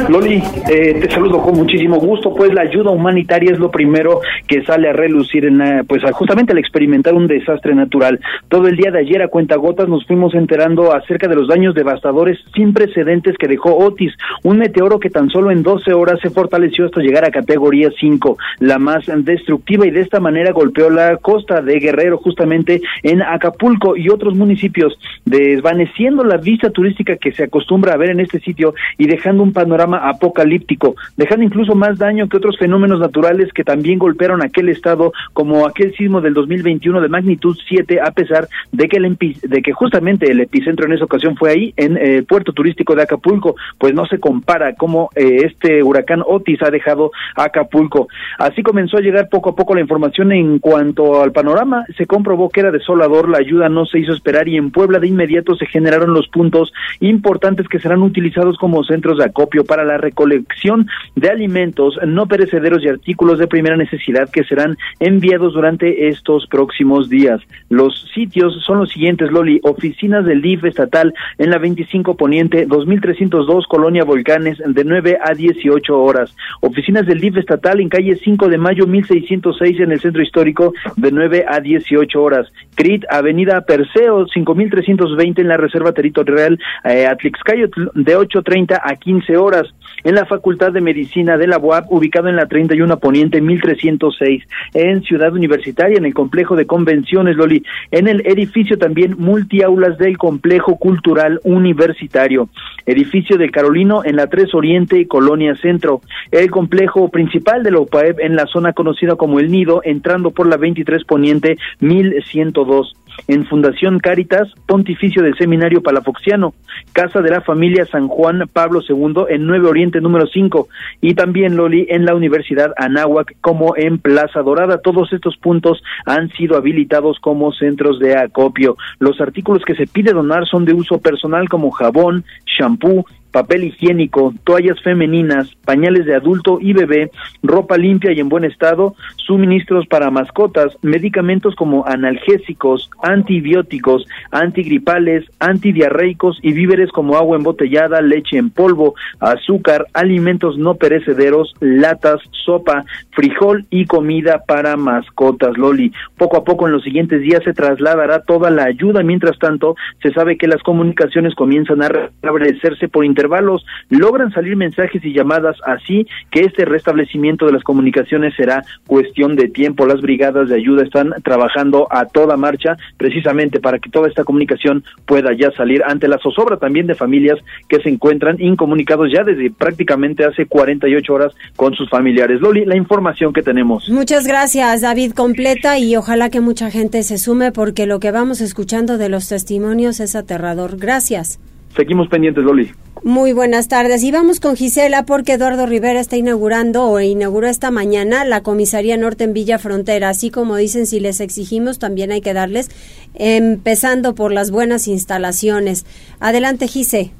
[0.09, 2.33] Loli, eh, te saludo con muchísimo gusto.
[2.33, 6.59] Pues la ayuda humanitaria es lo primero que sale a relucir en pues justamente al
[6.59, 8.19] experimentar un desastre natural.
[8.47, 12.37] Todo el día de ayer a cuentagotas nos fuimos enterando acerca de los daños devastadores
[12.55, 16.85] sin precedentes que dejó Otis, un meteoro que tan solo en 12 horas se fortaleció
[16.85, 21.61] hasta llegar a categoría 5, la más destructiva y de esta manera golpeó la costa
[21.61, 27.93] de Guerrero justamente en Acapulco y otros municipios, desvaneciendo la vista turística que se acostumbra
[27.93, 32.37] a ver en este sitio y dejando un panorama apocalíptico, dejando incluso más daño que
[32.37, 37.57] otros fenómenos naturales que también golpearon aquel estado, como aquel sismo del 2021 de magnitud
[37.67, 41.49] 7, a pesar de que, el de que justamente el epicentro en esa ocasión fue
[41.49, 46.21] ahí, en el puerto turístico de Acapulco, pues no se compara cómo eh, este huracán
[46.23, 48.07] Otis ha dejado Acapulco.
[48.37, 52.49] Así comenzó a llegar poco a poco la información en cuanto al panorama, se comprobó
[52.49, 55.65] que era desolador, la ayuda no se hizo esperar y en Puebla de inmediato se
[55.65, 56.66] generaron los puntos
[56.99, 62.83] importantes que serán utilizados como centros de acopio para la recolección de alimentos no perecederos
[62.83, 67.41] y artículos de primera necesidad que serán enviados durante estos próximos días.
[67.69, 73.67] Los sitios son los siguientes, Loli, oficinas del DIF estatal en la 25 Poniente, 2302
[73.67, 76.35] Colonia Volcanes, de 9 a 18 horas.
[76.61, 81.11] Oficinas del DIF estatal en calle 5 de mayo 1606 en el centro histórico, de
[81.11, 82.47] 9 a 18 horas.
[82.75, 89.67] CRIT, Avenida Perseo, 5320 en la Reserva Territorial eh, de 8.30 a 15 horas
[90.03, 94.43] en la Facultad de Medicina de la UAP, ubicado en la 31 Poniente 1306,
[94.73, 100.17] en Ciudad Universitaria, en el complejo de convenciones, Loli, en el edificio también multiaulas del
[100.17, 102.49] complejo cultural universitario,
[102.85, 107.79] edificio de Carolino en la 3 Oriente y Colonia Centro, el complejo principal de la
[107.79, 112.95] UPAEP en la zona conocida como El Nido, entrando por la 23 Poniente 1102
[113.27, 116.53] en Fundación Cáritas, Pontificio del Seminario Palafoxiano,
[116.93, 120.67] Casa de la Familia San Juan Pablo II en Nueve Oriente número 5
[121.01, 124.79] y también Loli en la Universidad Anáhuac como en Plaza Dorada.
[124.81, 128.77] Todos estos puntos han sido habilitados como centros de acopio.
[128.99, 133.05] Los artículos que se pide donar son de uso personal como jabón, shampoo,
[133.37, 137.11] papel higiénico, toallas femeninas, pañales de adulto y bebé,
[137.43, 146.39] ropa limpia y en buen estado, suministros para mascotas, medicamentos como analgésicos, antibióticos, antigripales, antidiarreicos
[146.41, 153.67] y víveres como agua embotellada, leche en polvo, azúcar, alimentos no perecederos, latas, sopa, frijol
[153.69, 155.91] y comida para mascotas, Loli.
[156.17, 160.11] Poco a poco en los siguientes días se trasladará toda la ayuda, mientras tanto se
[160.11, 166.07] sabe que las comunicaciones comienzan a restablecerse por intervalos, logran salir mensajes y llamadas así
[166.31, 169.85] que este restablecimiento de las comunicaciones será cuestión de tiempo.
[169.85, 174.83] Las brigadas de ayuda están trabajando a toda marcha precisamente para que toda esta comunicación
[175.05, 177.37] pueda ya salir ante la zozobra también de familias
[177.67, 182.39] que se encuentran incomunicados ya desde prácticamente hace 48 horas con sus familiares.
[182.39, 183.89] Loli, la información que tenemos.
[183.89, 188.39] Muchas gracias, David, completa y ojalá que mucha gente se sume porque lo que vamos
[188.41, 190.77] escuchando de los testimonios es aterrador.
[190.77, 191.39] Gracias.
[191.77, 192.71] Seguimos pendientes, Loli.
[193.03, 194.03] Muy buenas tardes.
[194.03, 198.97] Y vamos con Gisela porque Eduardo Rivera está inaugurando o inauguró esta mañana la Comisaría
[198.97, 200.09] Norte en Villa Frontera.
[200.09, 202.71] Así como dicen, si les exigimos, también hay que darles,
[203.13, 205.85] empezando por las buenas instalaciones.
[206.19, 207.11] Adelante, Gise.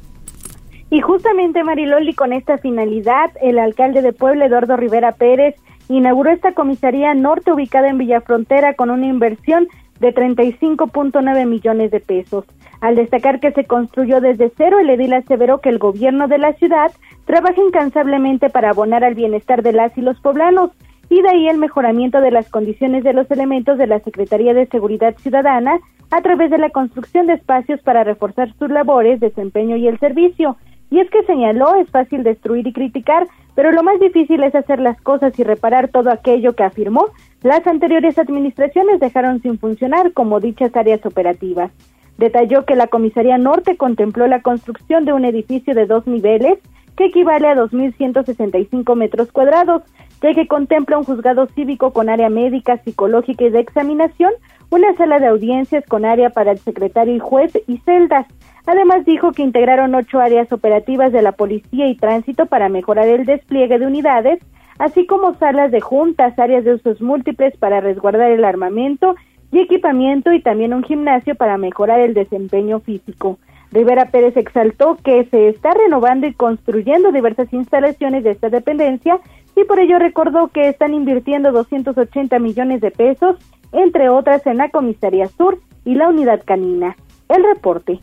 [0.90, 5.54] Y justamente, Mariloli, con esta finalidad, el alcalde de Puebla, Eduardo Rivera Pérez,
[5.88, 9.68] inauguró esta Comisaría Norte ubicada en Villa Frontera con una inversión
[10.00, 12.46] de 35.9 millones de pesos.
[12.82, 16.54] Al destacar que se construyó desde cero, el edil aseveró que el gobierno de la
[16.54, 16.92] ciudad
[17.26, 20.72] trabaja incansablemente para abonar al bienestar de las y los poblanos,
[21.10, 24.68] y de ahí el mejoramiento de las condiciones de los elementos de la Secretaría de
[24.68, 25.80] Seguridad Ciudadana
[26.12, 30.58] a través de la construcción de espacios para reforzar sus labores, desempeño y el servicio.
[30.90, 34.80] Y es que señaló, es fácil destruir y criticar, pero lo más difícil es hacer
[34.80, 37.08] las cosas y reparar todo aquello que afirmó
[37.44, 41.72] las anteriores administraciones dejaron sin funcionar como dichas áreas operativas.
[42.18, 46.58] Detalló que la Comisaría Norte contempló la construcción de un edificio de dos niveles
[46.96, 49.84] que equivale a 2.165 metros cuadrados,
[50.22, 54.34] ya que contempla un juzgado cívico con área médica, psicológica y de examinación,
[54.72, 58.26] una sala de audiencias con área para el secretario y juez y celdas.
[58.66, 63.26] Además dijo que integraron ocho áreas operativas de la policía y tránsito para mejorar el
[63.26, 64.40] despliegue de unidades,
[64.80, 69.16] así como salas de juntas, áreas de usos múltiples para resguardar el armamento
[69.52, 73.40] y equipamiento y también un gimnasio para mejorar el desempeño físico.
[73.72, 79.20] Rivera Pérez exaltó que se está renovando y construyendo diversas instalaciones de esta dependencia
[79.56, 83.38] y por ello recordó que están invirtiendo 280 millones de pesos,
[83.72, 86.96] entre otras en la Comisaría Sur y la Unidad Canina.
[87.28, 88.00] El reporte.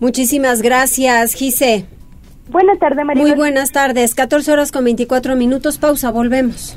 [0.00, 1.86] Muchísimas gracias, Gise.
[2.50, 3.22] Buenas tardes, María.
[3.22, 4.14] Muy buenas tardes.
[4.14, 5.78] 14 horas con 24 minutos.
[5.78, 6.76] Pausa, volvemos.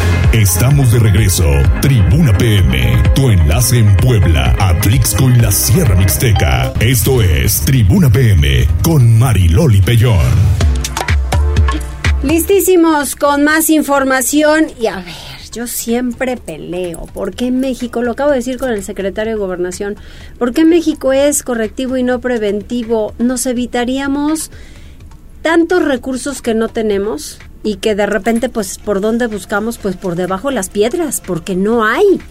[0.33, 1.43] Estamos de regreso.
[1.81, 6.71] Tribuna PM, tu enlace en Puebla, Atlixco y la Sierra Mixteca.
[6.79, 10.21] Esto es Tribuna PM con Mariloli Pellón.
[12.23, 15.31] Listísimos con más información y a ver.
[15.51, 17.07] Yo siempre peleo.
[17.13, 18.01] ¿Por qué México?
[18.01, 19.97] Lo acabo de decir con el secretario de Gobernación.
[20.39, 23.13] ¿Por qué México es correctivo y no preventivo?
[23.19, 24.49] Nos evitaríamos
[25.41, 30.15] tantos recursos que no tenemos y que de repente pues por dónde buscamos pues por
[30.15, 32.21] debajo de las piedras porque no hay.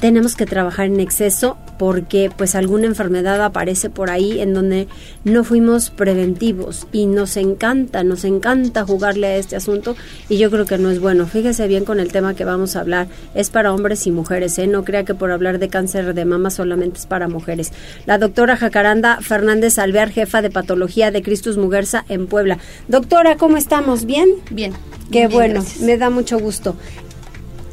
[0.00, 4.88] Tenemos que trabajar en exceso porque pues alguna enfermedad aparece por ahí en donde
[5.24, 9.96] no fuimos preventivos y nos encanta, nos encanta jugarle a este asunto
[10.28, 11.26] y yo creo que no es bueno.
[11.26, 14.66] Fíjese bien con el tema que vamos a hablar, es para hombres y mujeres, ¿eh?
[14.66, 17.72] no crea que por hablar de cáncer de mama solamente es para mujeres.
[18.06, 22.58] La doctora Jacaranda Fernández Alvear, jefa de patología de Cristus Muguerza en Puebla.
[22.88, 24.06] Doctora, ¿cómo estamos?
[24.06, 24.28] ¿Bien?
[24.50, 24.72] Bien.
[25.10, 25.80] Qué bien, bueno, gracias.
[25.80, 26.76] me da mucho gusto.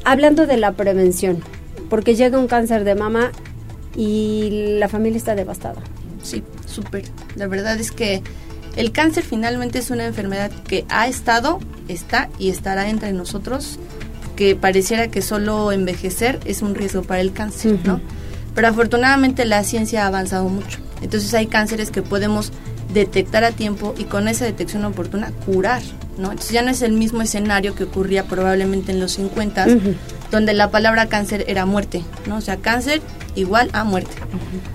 [0.03, 1.39] Hablando de la prevención,
[1.89, 3.31] porque llega un cáncer de mama
[3.95, 5.81] y la familia está devastada.
[6.21, 7.05] Sí, súper.
[7.35, 8.21] La verdad es que
[8.75, 13.77] el cáncer finalmente es una enfermedad que ha estado, está y estará entre nosotros,
[14.35, 18.01] que pareciera que solo envejecer es un riesgo para el cáncer, ¿no?
[18.55, 20.79] Pero afortunadamente la ciencia ha avanzado mucho.
[21.01, 22.51] Entonces hay cánceres que podemos
[22.93, 25.81] detectar a tiempo y con esa detección oportuna curar,
[26.17, 26.31] ¿no?
[26.31, 29.65] Entonces ya no es el mismo escenario que ocurría probablemente en los 50,
[30.31, 32.37] donde la palabra cáncer era muerte, ¿no?
[32.37, 33.01] O sea, cáncer
[33.35, 34.13] igual a muerte.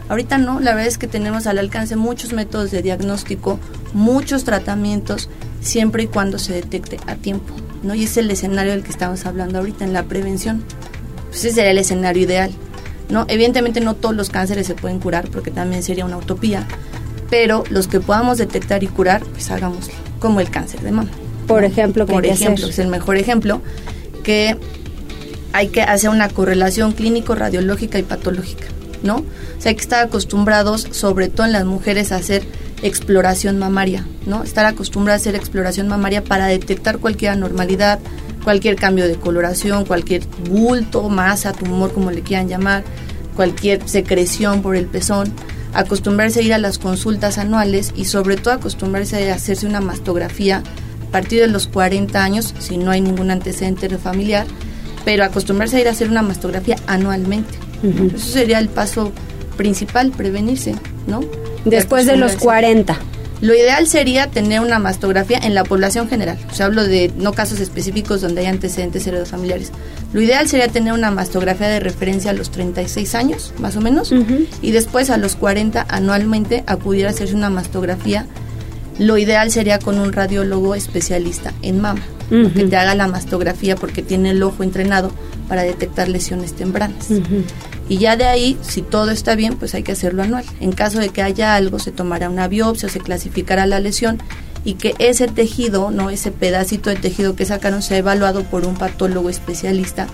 [0.08, 3.58] Ahorita no, la verdad es que tenemos al alcance muchos métodos de diagnóstico,
[3.92, 5.28] muchos tratamientos,
[5.60, 7.94] siempre y cuando se detecte a tiempo, ¿no?
[7.94, 10.64] Y es el escenario del que estamos hablando ahorita, en la prevención.
[11.28, 12.50] Pues ese sería el escenario ideal,
[13.10, 13.26] ¿no?
[13.28, 16.66] Evidentemente no todos los cánceres se pueden curar, porque también sería una utopía,
[17.30, 21.10] pero los que podamos detectar y curar, pues hagámoslo, como el cáncer de mama.
[21.46, 22.70] Por ejemplo, ¿qué Por hay que ejemplo, hacer?
[22.70, 23.62] es el mejor ejemplo
[24.22, 24.56] que
[25.52, 28.66] hay que hacer una correlación clínico, radiológica y patológica,
[29.02, 29.16] ¿no?
[29.16, 32.44] O sea, hay que estar acostumbrados, sobre todo en las mujeres, a hacer
[32.82, 34.42] exploración mamaria, ¿no?
[34.44, 37.98] Estar acostumbrados a hacer exploración mamaria para detectar cualquier anormalidad,
[38.44, 42.84] cualquier cambio de coloración, cualquier bulto, masa, tumor, como le quieran llamar,
[43.34, 45.32] cualquier secreción por el pezón,
[45.74, 50.62] acostumbrarse a ir a las consultas anuales y sobre todo acostumbrarse a hacerse una mastografía
[51.08, 54.46] a partir de los 40 años, si no hay ningún antecedente familiar,
[55.04, 57.58] pero acostumbrarse a ir a hacer una mastografía anualmente.
[58.14, 59.12] Eso sería el paso
[59.56, 60.74] principal, prevenirse,
[61.06, 61.20] ¿no?
[61.64, 62.94] Después de los Acostumbrarse.
[62.94, 62.98] 40.
[63.40, 66.38] Lo ideal sería tener una mastografía en la población general.
[66.50, 69.70] O sea, hablo de no casos específicos donde hay antecedentes heredofamiliares.
[70.12, 74.12] Lo ideal sería tener una mastografía de referencia a los 36 años, más o menos,
[74.62, 78.26] y después a los 40 anualmente acudir a hacerse una mastografía.
[78.98, 84.02] Lo ideal sería con un radiólogo especialista en mama, que te haga la mastografía porque
[84.02, 85.12] tiene el ojo entrenado
[85.48, 87.08] para detectar lesiones tempranas.
[87.88, 90.44] Y ya de ahí, si todo está bien, pues hay que hacerlo anual.
[90.60, 94.18] En caso de que haya algo, se tomará una biopsia, se clasificará la lesión
[94.64, 98.74] y que ese tejido, no ese pedacito de tejido que sacaron, sea evaluado por un
[98.74, 100.06] patólogo especialista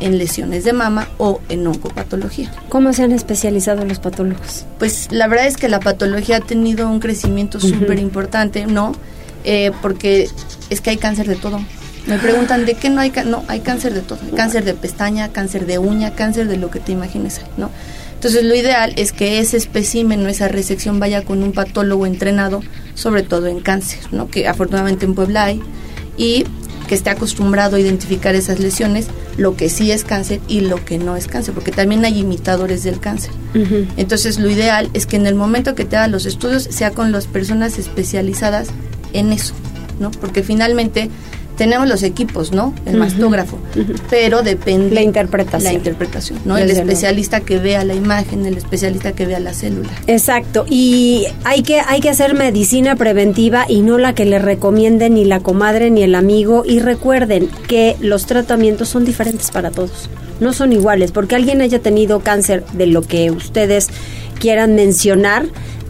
[0.00, 2.52] en lesiones de mama o en oncopatología.
[2.68, 4.66] ¿Cómo se han especializado los patólogos?
[4.78, 8.92] Pues la verdad es que la patología ha tenido un crecimiento súper importante, ¿no?
[9.44, 10.28] Eh, porque
[10.70, 11.60] es que hay cáncer de todo.
[12.06, 13.30] Me preguntan, ¿de qué no hay cáncer?
[13.30, 14.18] No, hay cáncer de todo.
[14.24, 17.70] Hay cáncer de pestaña, cáncer de uña, cáncer de lo que te imagines, ¿no?
[18.14, 22.62] Entonces lo ideal es que ese espécimen o esa resección vaya con un patólogo entrenado,
[22.94, 24.28] sobre todo en cáncer, ¿no?
[24.28, 25.60] Que afortunadamente en Puebla hay,
[26.16, 26.44] y
[26.88, 30.98] que esté acostumbrado a identificar esas lesiones, lo que sí es cáncer y lo que
[30.98, 33.32] no es cáncer, porque también hay imitadores del cáncer.
[33.96, 37.12] Entonces lo ideal es que en el momento que te hagan los estudios sea con
[37.12, 38.68] las personas especializadas
[39.12, 39.54] en eso,
[40.00, 40.10] ¿no?
[40.10, 41.10] Porque finalmente
[41.56, 42.74] tenemos los equipos, ¿no?
[42.86, 43.58] El mastógrafo,
[44.10, 45.64] pero depende La interpretación.
[45.64, 46.58] la interpretación, ¿no?
[46.58, 46.80] El luego.
[46.80, 49.90] especialista que vea la imagen, el especialista que vea la célula.
[50.06, 55.10] Exacto, y hay que, hay que hacer medicina preventiva y no la que le recomiende
[55.10, 56.64] ni la comadre ni el amigo.
[56.66, 60.08] Y recuerden que los tratamientos son diferentes para todos,
[60.40, 63.88] no son iguales, porque alguien haya tenido cáncer de lo que ustedes
[64.40, 65.46] quieran mencionar.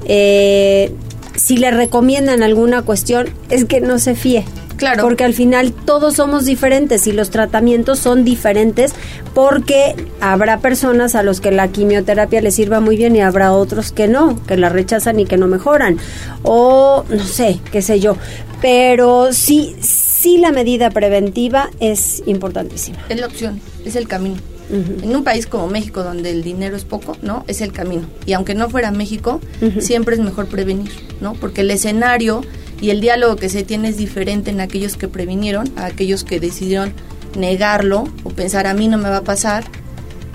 [0.06, 0.92] Eh,
[1.36, 4.44] si le recomiendan alguna cuestión, es que no se fíe.
[4.76, 5.02] Claro.
[5.02, 8.92] Porque al final todos somos diferentes y los tratamientos son diferentes
[9.34, 13.92] porque habrá personas a los que la quimioterapia les sirva muy bien y habrá otros
[13.92, 15.98] que no, que la rechazan y que no mejoran.
[16.42, 18.16] O no sé, qué sé yo.
[18.60, 22.98] Pero sí, sí la medida preventiva es importantísima.
[23.08, 24.36] Es la opción, es el camino.
[24.70, 27.44] En un país como México, donde el dinero es poco, ¿no?
[27.46, 28.06] Es el camino.
[28.26, 29.40] Y aunque no fuera México,
[29.78, 31.34] siempre es mejor prevenir, ¿no?
[31.34, 32.40] Porque el escenario
[32.84, 36.38] y el diálogo que se tiene es diferente en aquellos que previnieron, a aquellos que
[36.38, 36.92] decidieron
[37.34, 39.64] negarlo o pensar a mí no me va a pasar,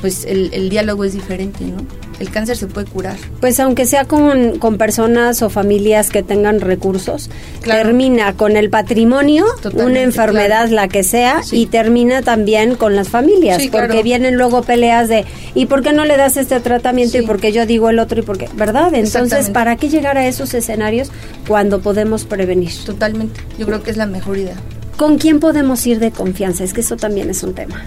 [0.02, 1.86] pues el, diálogo es diferente, ¿no?
[2.20, 3.16] El cáncer se puede curar.
[3.40, 7.30] Pues aunque sea con, con personas o familias que tengan recursos,
[7.64, 13.62] termina con el patrimonio, una enfermedad la que sea, y termina también con las familias,
[13.72, 17.18] porque vienen luego peleas de ¿y por qué no le das este tratamiento?
[17.18, 18.94] y por qué yo digo el otro y por qué, ¿verdad?
[18.94, 21.12] Entonces, ¿para qué llegar a esos escenarios
[21.48, 22.72] cuando podemos prevenir?
[22.86, 23.42] Totalmente.
[23.58, 24.56] Yo creo que es la mejor idea.
[24.98, 26.64] ¿Con quién podemos ir de confianza?
[26.64, 27.86] Es que eso también es un tema.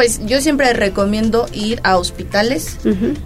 [0.00, 2.78] Pues yo siempre recomiendo ir a hospitales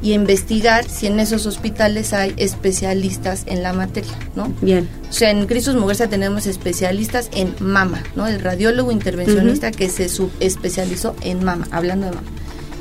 [0.02, 4.52] y investigar si en esos hospitales hay especialistas en la materia, ¿no?
[4.60, 4.88] Bien.
[5.08, 8.26] O sea, en Cristos Muguerza tenemos especialistas en mama, ¿no?
[8.26, 12.26] El radiólogo intervencionista que se subespecializó en mama, hablando de mama.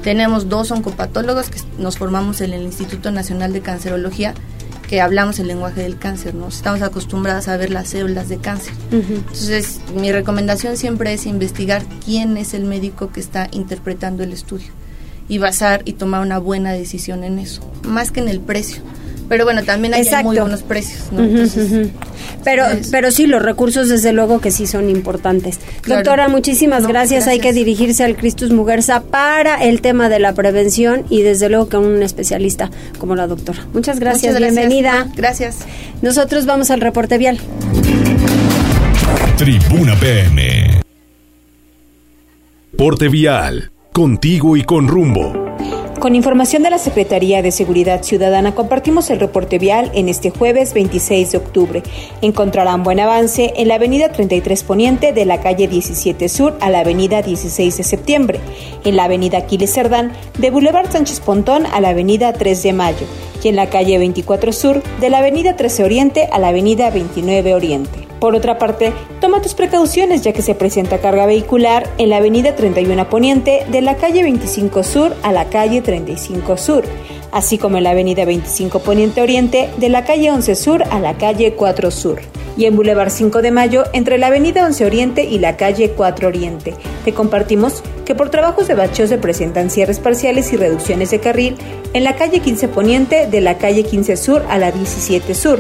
[0.04, 4.34] Tenemos dos oncopatólogos que nos formamos en el Instituto Nacional de Cancerología
[4.94, 6.50] que hablamos el lenguaje del cáncer, ¿no?
[6.50, 8.76] Estamos acostumbrados a ver las células de cáncer.
[8.92, 14.68] Entonces, mi recomendación siempre es investigar quién es el médico que está interpretando el estudio
[15.28, 18.84] y basar y tomar una buena decisión en eso, más que en el precio.
[19.34, 21.28] Pero bueno, también hay, muy buenos precios, ¿no?
[22.44, 25.60] Pero, pero sí, los recursos desde luego que sí son importantes.
[25.88, 27.28] Doctora, muchísimas gracias.
[27.28, 31.68] Hay que dirigirse al Cristus Muguerza para el tema de la prevención y desde luego
[31.68, 32.70] que un especialista
[33.00, 33.66] como la doctora.
[33.74, 35.08] Muchas gracias, bienvenida.
[35.16, 35.62] Gracias.
[36.04, 37.40] Nosotros vamos al reporte vial.
[39.38, 40.80] Tribuna PM.
[42.78, 45.56] Porte vial, contigo y con rumbo.
[46.04, 50.74] Con información de la Secretaría de Seguridad Ciudadana compartimos el reporte vial en este jueves
[50.74, 51.84] 26 de octubre.
[52.22, 56.80] Encontrarán buen avance en la avenida 33 Poniente de la calle 17 Sur a la
[56.80, 58.42] avenida 16 de septiembre,
[58.84, 63.06] en la avenida Aquiles Cerdán de Boulevard Sánchez Pontón a la avenida 3 de Mayo
[63.42, 67.56] y en la calle 24 Sur de la avenida 13 Oriente a la avenida 29
[67.56, 68.13] Oriente.
[68.24, 72.56] Por otra parte, toma tus precauciones ya que se presenta carga vehicular en la avenida
[72.56, 76.86] 31 Poniente de la calle 25 Sur a la calle 35 Sur,
[77.34, 81.18] así como en la avenida 25 Poniente Oriente de la calle 11 Sur a la
[81.18, 82.22] calle 4 Sur
[82.56, 86.30] y en Boulevard 5 de Mayo entre la Avenida 11 Oriente y la calle 4
[86.30, 86.76] Oriente.
[87.04, 91.58] Te compartimos que por trabajos de bacheo se presentan cierres parciales y reducciones de carril
[91.92, 95.60] en la calle 15 Poniente de la calle 15 Sur a la 17 Sur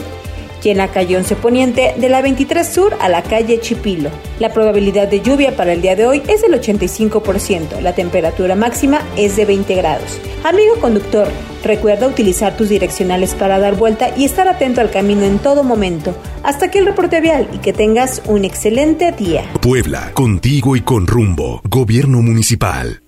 [0.63, 4.10] y en la calle 11 Poniente de la 23 Sur a la calle Chipilo.
[4.39, 9.02] La probabilidad de lluvia para el día de hoy es del 85%, la temperatura máxima
[9.17, 10.19] es de 20 grados.
[10.43, 11.28] Amigo conductor,
[11.63, 16.15] recuerda utilizar tus direccionales para dar vuelta y estar atento al camino en todo momento.
[16.43, 19.45] Hasta aquí el reporte vial y que tengas un excelente día.
[19.62, 21.62] Puebla, contigo y con rumbo.
[21.63, 23.02] Gobierno Municipal.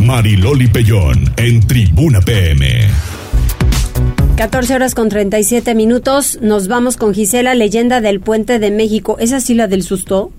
[0.00, 2.88] Mariloli Pellón en Tribuna PM.
[4.36, 6.38] 14 horas con 37 minutos.
[6.40, 9.16] Nos vamos con Gisela, leyenda del puente de México.
[9.20, 10.32] ¿Es así la del susto?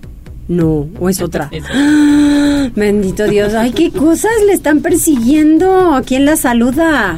[0.48, 1.50] No, o es otra.
[1.72, 2.68] ¡Ah!
[2.74, 3.54] Bendito Dios.
[3.54, 6.02] Ay, qué cosas le están persiguiendo.
[6.04, 7.16] ¿Quién la saluda?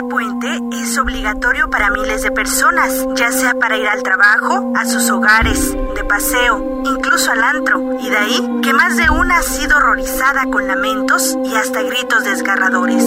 [0.00, 0.48] Este puente
[0.80, 5.76] es obligatorio para miles de personas, ya sea para ir al trabajo, a sus hogares,
[5.94, 10.46] de paseo, incluso al antro, y de ahí que más de una ha sido horrorizada
[10.50, 13.04] con lamentos y hasta gritos desgarradores.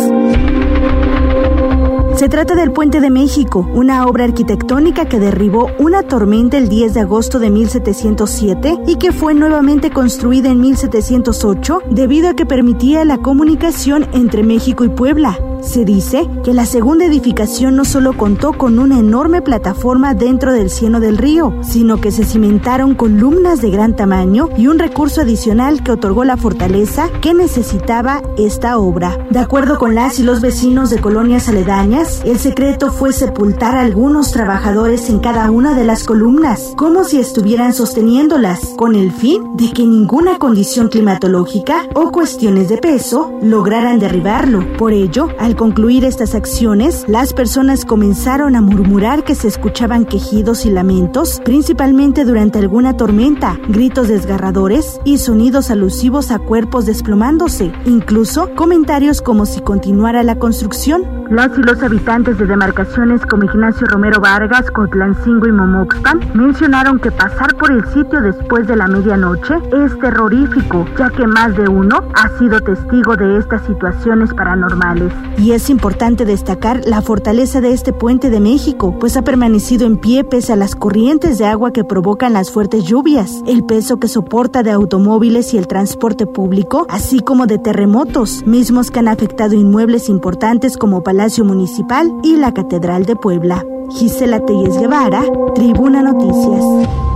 [2.16, 6.94] Se trata del Puente de México, una obra arquitectónica que derribó una tormenta el 10
[6.94, 13.04] de agosto de 1707 y que fue nuevamente construida en 1708 debido a que permitía
[13.04, 15.40] la comunicación entre México y Puebla.
[15.64, 20.70] Se dice que la segunda edificación no solo contó con una enorme plataforma dentro del
[20.70, 25.82] cieno del río, sino que se cimentaron columnas de gran tamaño y un recurso adicional
[25.82, 29.18] que otorgó la fortaleza que necesitaba esta obra.
[29.32, 33.82] De acuerdo con las y los vecinos de colonias aledañas, el secreto fue sepultar a
[33.82, 39.56] algunos trabajadores en cada una de las columnas, como si estuvieran sosteniéndolas, con el fin
[39.56, 44.66] de que ninguna condición climatológica o cuestiones de peso lograran derribarlo.
[44.78, 50.66] Por ello, al concluir estas acciones, las personas comenzaron a murmurar que se escuchaban quejidos
[50.66, 58.54] y lamentos, principalmente durante alguna tormenta, gritos desgarradores y sonidos alusivos a cuerpos desplomándose, incluso
[58.56, 61.24] comentarios como si continuara la construcción.
[61.30, 67.12] Las y los habitantes de demarcaciones como Ignacio Romero Vargas, Cotlancingo y Momoxpan mencionaron que
[67.12, 72.04] pasar por el sitio después de la medianoche es terrorífico, ya que más de uno
[72.14, 75.12] ha sido testigo de estas situaciones paranormales.
[75.44, 79.98] Y es importante destacar la fortaleza de este puente de México, pues ha permanecido en
[79.98, 84.08] pie pese a las corrientes de agua que provocan las fuertes lluvias, el peso que
[84.08, 89.54] soporta de automóviles y el transporte público, así como de terremotos, mismos que han afectado
[89.54, 93.66] inmuebles importantes como Palacio Municipal y la Catedral de Puebla.
[93.90, 95.26] Gisela Telles Guevara,
[95.56, 97.13] Tribuna Noticias.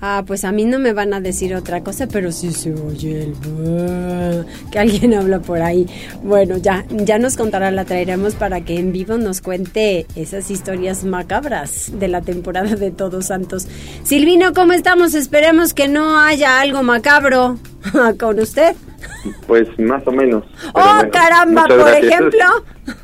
[0.00, 3.22] Ah, pues a mí no me van a decir otra cosa, pero sí se oye
[3.22, 5.86] el que alguien habla por ahí.
[6.22, 11.04] Bueno, ya, ya nos contará, la traeremos para que en vivo nos cuente esas historias
[11.04, 13.68] macabras de la temporada de Todos Santos.
[14.02, 15.14] Silvino, ¿cómo estamos?
[15.14, 17.58] Esperemos que no haya algo macabro
[18.18, 18.76] con usted.
[19.46, 20.44] Pues más o menos.
[20.74, 22.44] Oh, caramba, por ejemplo.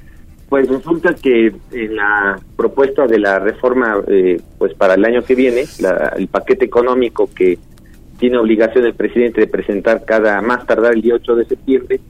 [0.52, 5.34] Pues resulta que en la propuesta de la reforma, eh, pues para el año que
[5.34, 5.64] viene,
[6.18, 7.58] el paquete económico que
[8.18, 12.00] tiene obligación el presidente de presentar cada más tardar el día 8 de septiembre,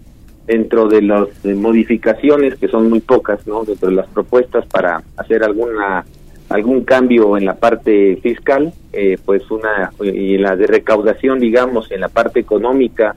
[0.45, 3.63] dentro de las modificaciones que son muy pocas, ¿no?
[3.63, 6.05] Dentro de las propuestas para hacer alguna
[6.49, 12.01] algún cambio en la parte fiscal, eh, pues una y la de recaudación, digamos, en
[12.01, 13.15] la parte económica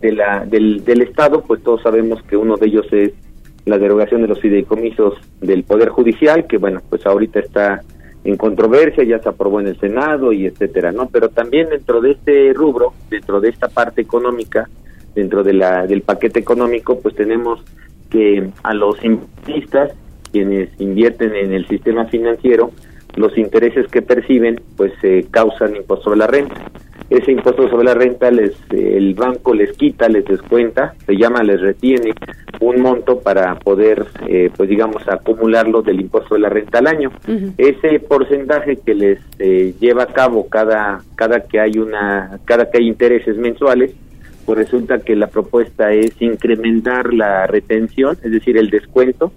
[0.00, 3.10] de la del, del Estado, pues todos sabemos que uno de ellos es
[3.66, 7.82] la derogación de los fideicomisos del Poder Judicial, que bueno, pues ahorita está
[8.24, 11.08] en controversia, ya se aprobó en el Senado y etcétera, ¿no?
[11.08, 14.68] Pero también dentro de este rubro, dentro de esta parte económica,
[15.14, 17.62] dentro de la del paquete económico, pues tenemos
[18.10, 19.92] que a los inversionistas,
[20.32, 22.72] quienes invierten en el sistema financiero,
[23.16, 26.54] los intereses que perciben, pues se causan impuesto sobre la renta
[27.10, 31.60] ese impuesto sobre la renta les el banco les quita, les descuenta, se llama, les
[31.60, 32.12] retiene
[32.60, 37.10] un monto para poder, eh, pues digamos, acumularlo del impuesto de la renta al año.
[37.58, 42.78] Ese porcentaje que les eh, lleva a cabo cada cada que hay una cada que
[42.78, 43.92] hay intereses mensuales,
[44.46, 49.32] pues resulta que la propuesta es incrementar la retención, es decir, el descuento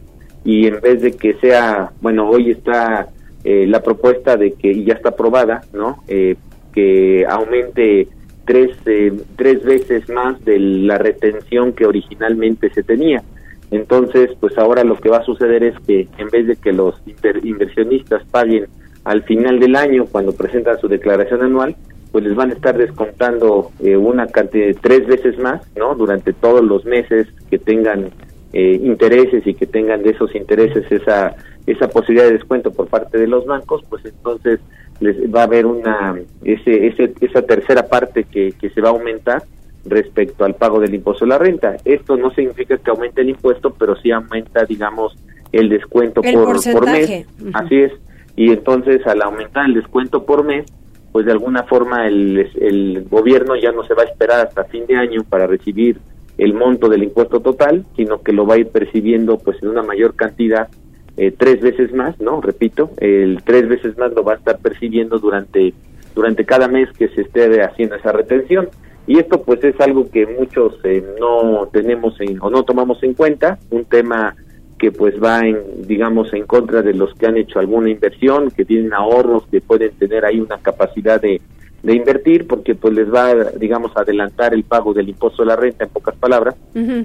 [0.46, 3.08] y en vez de que sea, bueno, hoy está
[3.44, 6.04] eh, la propuesta de que ya está aprobada, ¿no?
[6.08, 6.36] Eh,
[6.74, 8.08] que aumente
[8.46, 13.24] tres, eh, tres veces más de la retención que originalmente se tenía.
[13.72, 16.96] Entonces, pues ahora lo que va a suceder es que en vez de que los
[17.44, 18.68] inversionistas paguen
[19.04, 21.76] al final del año, cuando presentan su declaración anual,
[22.12, 25.96] pues les van a estar descontando eh, una cantidad de tres veces más, ¿no?
[25.96, 28.12] Durante todos los meses que tengan
[28.54, 31.36] eh, intereses y que tengan de esos intereses esa
[31.66, 34.60] esa posibilidad de descuento por parte de los bancos, pues entonces
[35.00, 38.92] les va a haber una ese, ese, esa tercera parte que, que se va a
[38.92, 39.44] aumentar
[39.86, 41.78] respecto al pago del impuesto a la renta.
[41.84, 45.18] Esto no significa que aumente el impuesto, pero sí aumenta, digamos,
[45.52, 47.26] el descuento por, por mes.
[47.54, 47.92] Así es.
[48.36, 50.66] Y entonces, al aumentar el descuento por mes,
[51.12, 54.86] pues de alguna forma el, el gobierno ya no se va a esperar hasta fin
[54.88, 56.00] de año para recibir
[56.38, 59.84] el monto del impuesto total, sino que lo va a ir percibiendo pues en una
[59.84, 60.68] mayor cantidad
[61.16, 62.42] eh, tres veces más, ¿no?
[62.42, 65.74] Repito, el tres veces más lo va a estar percibiendo durante,
[66.16, 68.70] durante cada mes que se esté haciendo esa retención.
[69.06, 73.60] Y esto pues es algo que muchos eh, no tenemos o no tomamos en cuenta,
[73.70, 74.36] un tema
[74.80, 78.66] que pues va en, digamos, en contra de los que han hecho alguna inversión, que
[78.66, 81.42] tienen ahorros, que pueden tener ahí una capacidad de,
[81.84, 85.56] de invertir, porque pues les va, digamos, a adelantar el pago del impuesto a la
[85.58, 86.56] renta, en pocas palabras.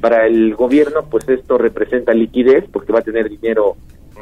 [0.00, 3.76] Para el gobierno, pues esto representa liquidez, porque va a tener dinero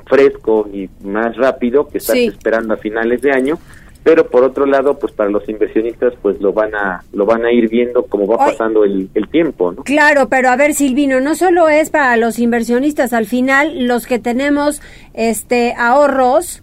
[0.07, 3.59] fresco y más rápido que estás esperando a finales de año
[4.07, 7.51] pero por otro lado pues para los inversionistas pues lo van a lo van a
[7.51, 9.83] ir viendo como va pasando el, el, tiempo ¿no?
[9.83, 14.21] claro pero a ver Silvino no solo es para los inversionistas al final los que
[14.21, 14.81] tenemos
[15.13, 16.63] este ahorros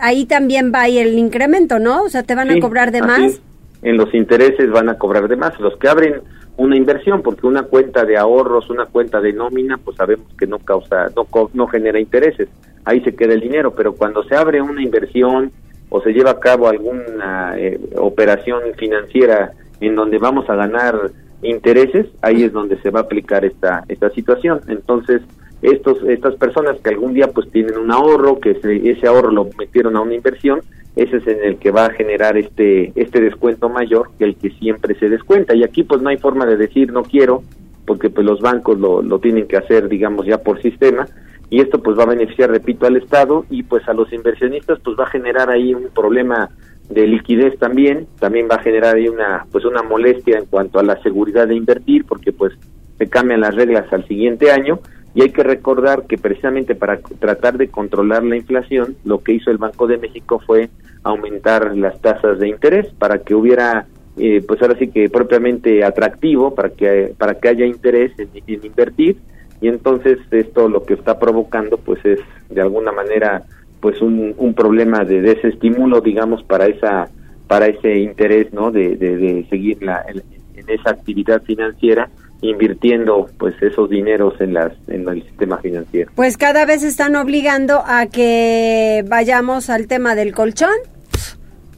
[0.00, 3.02] ahí también va a ir el incremento no o sea te van a cobrar de
[3.02, 3.40] más
[3.82, 5.58] en los intereses van a cobrar de más.
[5.60, 6.20] Los que abren
[6.56, 10.58] una inversión, porque una cuenta de ahorros, una cuenta de nómina, pues sabemos que no
[10.58, 12.48] causa, no, no genera intereses,
[12.84, 15.52] ahí se queda el dinero, pero cuando se abre una inversión
[15.88, 21.10] o se lleva a cabo alguna eh, operación financiera en donde vamos a ganar
[21.42, 24.60] intereses, ahí es donde se va a aplicar esta, esta situación.
[24.68, 25.22] Entonces,
[25.62, 29.96] estos, estas personas que algún día pues tienen un ahorro, que ese ahorro lo metieron
[29.96, 30.60] a una inversión,
[30.96, 34.50] ese es en el que va a generar este este descuento mayor que el que
[34.50, 35.54] siempre se descuenta.
[35.54, 37.42] Y aquí pues no hay forma de decir no quiero
[37.86, 41.06] porque pues los bancos lo, lo tienen que hacer digamos ya por sistema.
[41.48, 44.96] Y esto pues va a beneficiar repito al estado y pues a los inversionistas pues
[44.98, 46.48] va a generar ahí un problema
[46.88, 48.06] de liquidez también.
[48.18, 51.54] También va a generar ahí una pues una molestia en cuanto a la seguridad de
[51.54, 52.52] invertir porque pues
[52.98, 54.80] se cambian las reglas al siguiente año
[55.14, 59.50] Y hay que recordar que precisamente para tratar de controlar la inflación, lo que hizo
[59.50, 60.70] el Banco de México fue
[61.02, 63.86] aumentar las tasas de interés para que hubiera,
[64.16, 68.64] eh, pues ahora sí que propiamente atractivo, para que, para que haya interés en, en
[68.64, 69.16] invertir.
[69.60, 73.42] Y entonces esto lo que está provocando pues es de alguna manera
[73.80, 77.08] pues un, un problema de desestímulo digamos para esa
[77.46, 80.22] para ese interés no de, de, seguir la, en,
[80.68, 82.08] esa actividad financiera
[82.42, 86.10] invirtiendo pues esos dineros en las en el sistema financiero.
[86.14, 90.74] Pues cada vez están obligando a que vayamos al tema del colchón.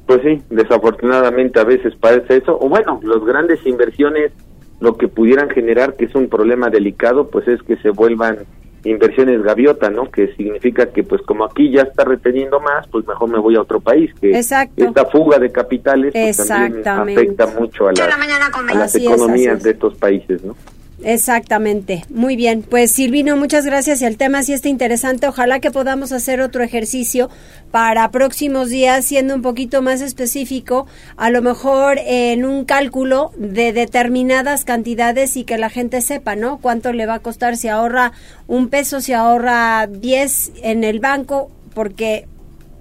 [0.07, 2.59] Pues sí desafortunadamente a veces parece eso.
[2.61, 4.33] O bueno las grandes inversiones
[4.81, 8.39] lo que pudieran generar que es un problema delicado pues es que se vuelvan
[8.85, 10.11] inversiones gaviota, ¿no?
[10.11, 13.61] Que significa que pues como aquí ya está reteniendo más, pues mejor me voy a
[13.61, 14.12] otro país.
[14.20, 14.85] Que Exacto.
[14.85, 20.57] esta fuga de capitales pues, también afecta mucho a, las economías de estos países, ¿no?
[21.05, 22.63] Exactamente, muy bien.
[22.63, 25.27] Pues Silvino, muchas gracias el tema sí está interesante.
[25.27, 27.29] Ojalá que podamos hacer otro ejercicio
[27.71, 30.87] para próximos días siendo un poquito más específico,
[31.17, 36.59] a lo mejor en un cálculo de determinadas cantidades y que la gente sepa, ¿no?
[36.59, 38.13] Cuánto le va a costar si ahorra
[38.47, 42.27] un peso, si ahorra 10 en el banco, porque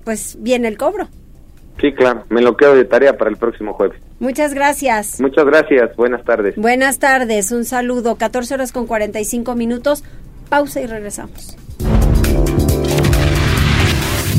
[0.04, 1.08] pues viene el cobro.
[1.80, 4.00] Sí, claro, me lo quedo de tarea para el próximo jueves.
[4.22, 5.20] Muchas gracias.
[5.20, 6.56] Muchas gracias, buenas tardes.
[6.56, 10.04] Buenas tardes, un saludo, 14 horas con 45 minutos,
[10.48, 11.58] pausa y regresamos.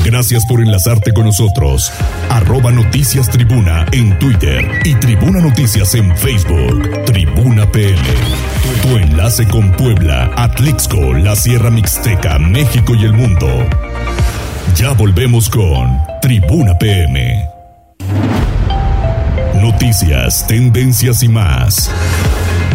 [0.04, 1.92] Gracias por enlazarte con nosotros.
[2.30, 7.04] Arroba Noticias Tribuna en Twitter y Tribuna Noticias en Facebook.
[7.04, 7.98] Tribuna PM.
[8.82, 13.48] Tu enlace con Puebla, Atlixco, la Sierra Mixteca, México y el mundo.
[14.76, 17.48] Ya volvemos con Tribuna PM.
[19.62, 21.88] Noticias, tendencias y más.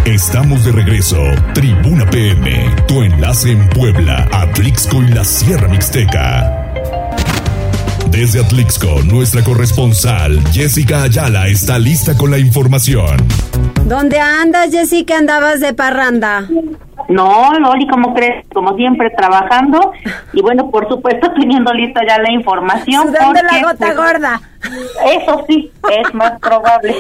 [0.05, 1.21] Estamos de regreso.
[1.53, 6.73] Tribuna PM, tu enlace en Puebla, Atlixco y la Sierra Mixteca.
[8.09, 13.17] Desde Atlixco, nuestra corresponsal Jessica Ayala está lista con la información.
[13.85, 15.17] ¿Dónde andas, Jessica?
[15.17, 16.47] ¿Andabas de parranda?
[17.09, 18.45] No, Loli, como crees?
[18.53, 19.93] Como siempre, trabajando
[20.33, 23.07] y bueno, por supuesto, teniendo lista ya la información.
[23.07, 24.41] Sudando la gota pues, gorda.
[25.05, 26.95] Eso sí, es más probable.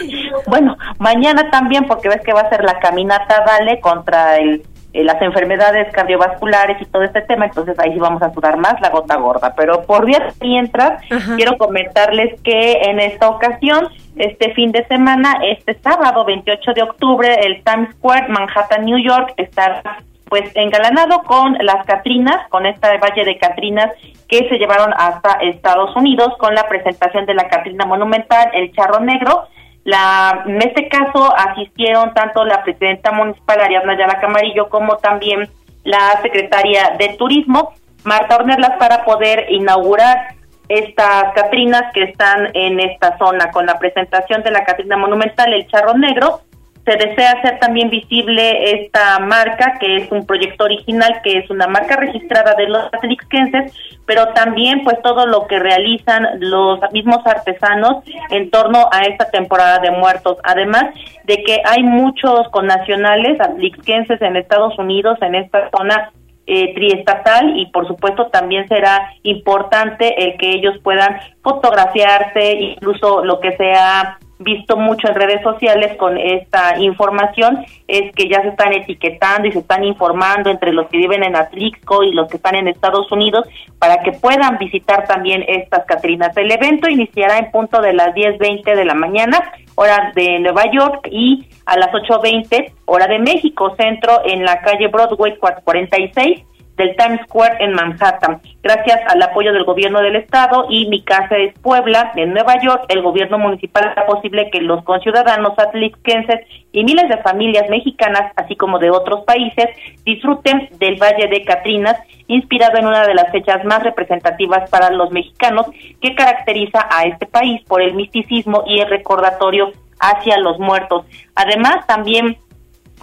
[0.47, 4.63] Bueno, mañana también, porque ves que va a ser la caminata Dale contra el
[4.97, 8.81] eh, las enfermedades cardiovasculares y todo este tema, entonces ahí sí vamos a sudar más
[8.81, 9.53] la gota gorda.
[9.55, 11.03] Pero por día mientras,
[11.35, 17.31] quiero comentarles que en esta ocasión, este fin de semana, este sábado 28 de octubre,
[17.45, 19.83] el Times Square, Manhattan, New York, está
[20.29, 23.91] pues engalanado con las Catrinas, con esta valle de Catrinas
[24.27, 28.99] que se llevaron hasta Estados Unidos con la presentación de la Catrina Monumental, el Charro
[28.99, 29.47] Negro,
[29.87, 35.49] la, en este caso asistieron tanto la presidenta municipal Ariadna Ayala Camarillo como también
[35.85, 37.73] la secretaria de Turismo,
[38.03, 40.35] Marta Ornerlas, para poder inaugurar
[40.67, 45.65] estas Catrinas que están en esta zona con la presentación de la Catrina Monumental, el
[45.67, 46.41] Charro Negro,
[46.87, 51.67] se desea hacer también visible esta marca, que es un proyecto original, que es una
[51.67, 53.73] marca registrada de los atlixquenses,
[54.05, 59.79] pero también pues todo lo que realizan los mismos artesanos en torno a esta temporada
[59.79, 60.37] de muertos.
[60.45, 60.85] Además
[61.25, 66.13] de que hay muchos connacionales atlixquenses en Estados Unidos, en esta zona
[66.45, 73.41] eh, triestatal y por supuesto también será importante el que ellos puedan fotografiarse, incluso lo
[73.41, 78.73] que sea visto mucho en redes sociales con esta información es que ya se están
[78.73, 82.55] etiquetando y se están informando entre los que viven en Atlixco y los que están
[82.55, 83.47] en Estados Unidos
[83.79, 86.35] para que puedan visitar también estas Catrinas.
[86.37, 91.07] El evento iniciará en punto de las 10.20 de la mañana, hora de Nueva York,
[91.11, 96.43] y a las 8.20, hora de México, centro en la calle Broadway 446
[96.77, 98.39] del Times Square en Manhattan.
[98.61, 102.85] Gracias al apoyo del gobierno del estado y Mi Casa es Puebla en Nueva York,
[102.89, 108.55] el gobierno municipal hará posible que los conciudadanos atlixquenses y miles de familias mexicanas, así
[108.55, 109.67] como de otros países,
[110.05, 111.97] disfruten del Valle de Catrinas,
[112.27, 115.65] inspirado en una de las fechas más representativas para los mexicanos
[115.99, 121.05] que caracteriza a este país por el misticismo y el recordatorio hacia los muertos.
[121.35, 122.37] Además, también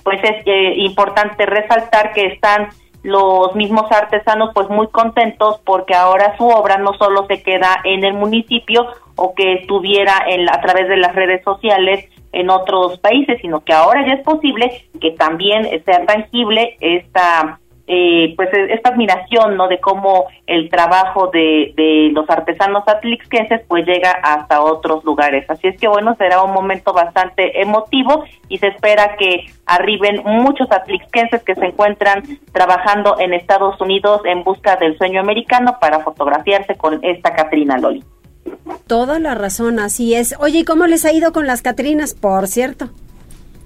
[0.04, 2.68] pues es eh, importante resaltar que están
[3.04, 8.02] los mismos artesanos pues muy contentos porque ahora su obra no solo se queda en
[8.02, 8.86] el municipio
[9.16, 13.74] o que estuviera en, a través de las redes sociales en otros países, sino que
[13.74, 19.68] ahora ya es posible que también sea tangible esta eh, pues e, esta admiración no
[19.68, 25.48] de cómo el trabajo de, de los artesanos atlixquenses pues llega hasta otros lugares.
[25.50, 30.70] Así es que bueno será un momento bastante emotivo y se espera que arriben muchos
[30.70, 32.22] atlixquenses que se encuentran
[32.52, 38.02] trabajando en Estados Unidos en busca del sueño americano para fotografiarse con esta Catrina Loli.
[38.86, 40.34] Toda la razón así es.
[40.38, 42.90] Oye ¿y cómo les ha ido con las Catrinas por cierto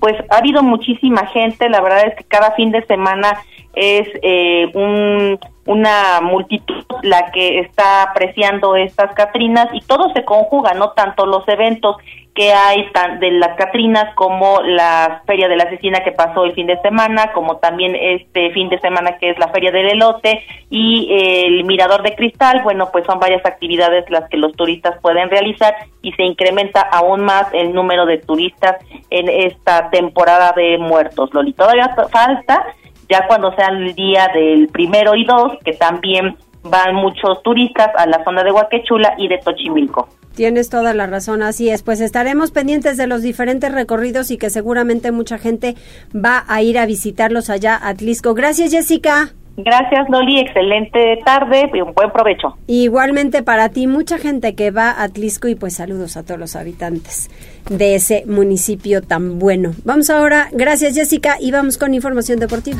[0.01, 3.41] pues ha habido muchísima gente, la verdad es que cada fin de semana
[3.75, 10.75] es eh, un, una multitud la que está apreciando estas Catrinas y todo se conjuga,
[10.75, 11.97] no tanto los eventos
[12.39, 16.69] que hay de las Catrinas como la Feria de la Asesina que pasó el fin
[16.69, 21.09] de semana, como también este fin de semana que es la Feria del Elote y
[21.11, 25.75] el Mirador de Cristal, bueno, pues son varias actividades las que los turistas pueden realizar
[26.01, 28.77] y se incrementa aún más el número de turistas
[29.11, 31.35] en esta temporada de muertos.
[31.35, 32.67] Loli, todavía falta,
[33.09, 36.37] ya cuando sea el día del primero y dos, que también
[36.71, 40.09] van muchos turistas a la zona de Huaquechula y de Tochimilco.
[40.35, 41.83] Tienes toda la razón, así es.
[41.83, 45.75] Pues estaremos pendientes de los diferentes recorridos y que seguramente mucha gente
[46.15, 48.35] va a ir a visitarlos allá a Atlisco.
[48.35, 49.33] Gracias, Jessica.
[49.57, 50.39] Gracias, Loli.
[50.39, 52.57] Excelente tarde y un buen provecho.
[52.69, 56.55] Igualmente para ti, mucha gente que va a Atlisco y pues saludos a todos los
[56.55, 57.29] habitantes
[57.69, 59.73] de ese municipio tan bueno.
[59.85, 62.79] Vamos ahora, gracias Jessica, y vamos con información deportiva.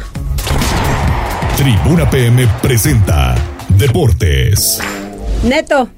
[1.57, 3.35] Tribuna PM presenta
[3.79, 4.83] Deportes.
[5.49, 5.89] Neto.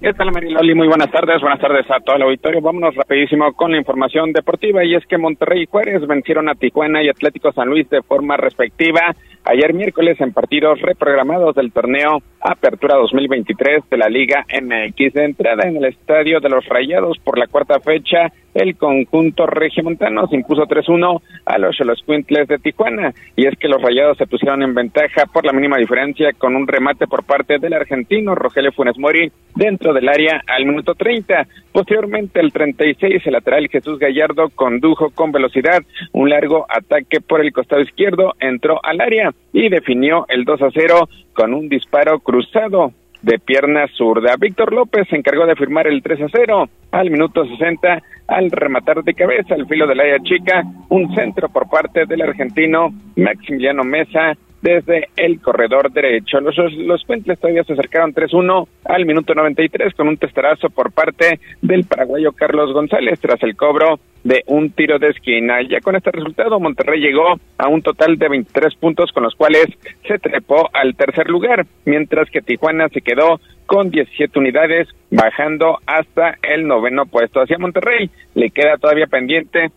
[0.00, 0.74] ¿Qué tal, Mariloli?
[0.74, 1.42] Muy buenas tardes.
[1.42, 2.62] Buenas tardes a todo el auditorio.
[2.62, 7.02] Vámonos rapidísimo con la información deportiva y es que Monterrey y Juárez vencieron a Tijuana
[7.02, 9.14] y Atlético San Luis de forma respectiva
[9.44, 15.12] ayer miércoles en partidos reprogramados del torneo Apertura 2023 de la Liga MX.
[15.12, 20.26] De entrada en el estadio de los Rayados por la cuarta fecha, el conjunto regiomontano
[20.26, 21.76] se impuso 3-1 a los
[22.06, 23.12] Quintles de Tijuana.
[23.36, 26.66] Y es que los Rayados se pusieron en ventaja por la mínima diferencia con un
[26.66, 31.46] remate por parte del argentino Rogelio Funes Mori dentro del área al minuto 30.
[31.72, 35.82] Posteriormente, el 36, el lateral Jesús Gallardo condujo con velocidad
[36.12, 40.70] un largo ataque por el costado izquierdo, entró al área y definió el 2 a
[40.72, 44.34] 0 con un disparo cruzado de pierna zurda.
[44.38, 49.02] Víctor López se encargó de firmar el 3 a 0 al minuto 60 al rematar
[49.02, 54.36] de cabeza al filo del área chica un centro por parte del argentino Maximiliano Mesa
[54.62, 56.40] desde el corredor derecho.
[56.40, 57.04] Los, los
[57.40, 62.72] todavía se acercaron 3-1 al minuto 93 con un testarazo por parte del paraguayo Carlos
[62.72, 65.62] González tras el cobro de un tiro de esquina.
[65.62, 69.66] Ya con este resultado, Monterrey llegó a un total de 23 puntos con los cuales
[70.06, 76.36] se trepó al tercer lugar, mientras que Tijuana se quedó con 17 unidades, bajando hasta
[76.42, 77.40] el noveno puesto.
[77.40, 79.70] Hacia Monterrey le queda todavía pendiente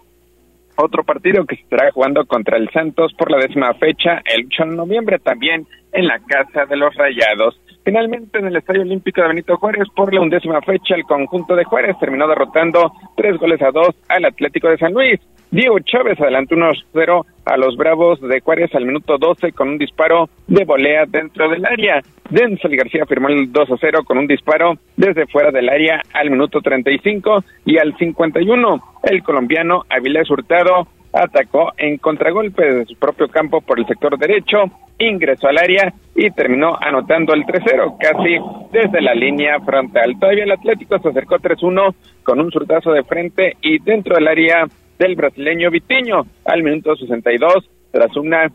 [0.75, 4.65] otro partido que se estará jugando contra el Santos por la décima fecha, el 8
[4.71, 7.59] de noviembre, también en la Casa de los Rayados.
[7.83, 11.65] Finalmente, en el Estadio Olímpico de Benito Juárez, por la undécima fecha, el conjunto de
[11.65, 15.19] Juárez terminó derrotando tres goles a dos al Atlético de San Luis.
[15.51, 20.29] Diego Chávez adelantó 1-0 a los Bravos de Juárez al minuto 12 con un disparo
[20.47, 22.01] de volea dentro del área.
[22.29, 27.43] Denzel García firmó el 2-0 con un disparo desde fuera del área al minuto 35
[27.65, 28.81] y al 51.
[29.03, 34.63] El colombiano Avilés Hurtado atacó en contragolpe de su propio campo por el sector derecho,
[34.97, 38.37] ingresó al área y terminó anotando el 3-0 casi
[38.71, 40.17] desde la línea frontal.
[40.19, 41.93] Todavía el Atlético se acercó 3-1
[42.23, 44.65] con un surtazo de frente y dentro del área
[44.97, 48.51] del brasileño Vitiño al minuto 62 tras una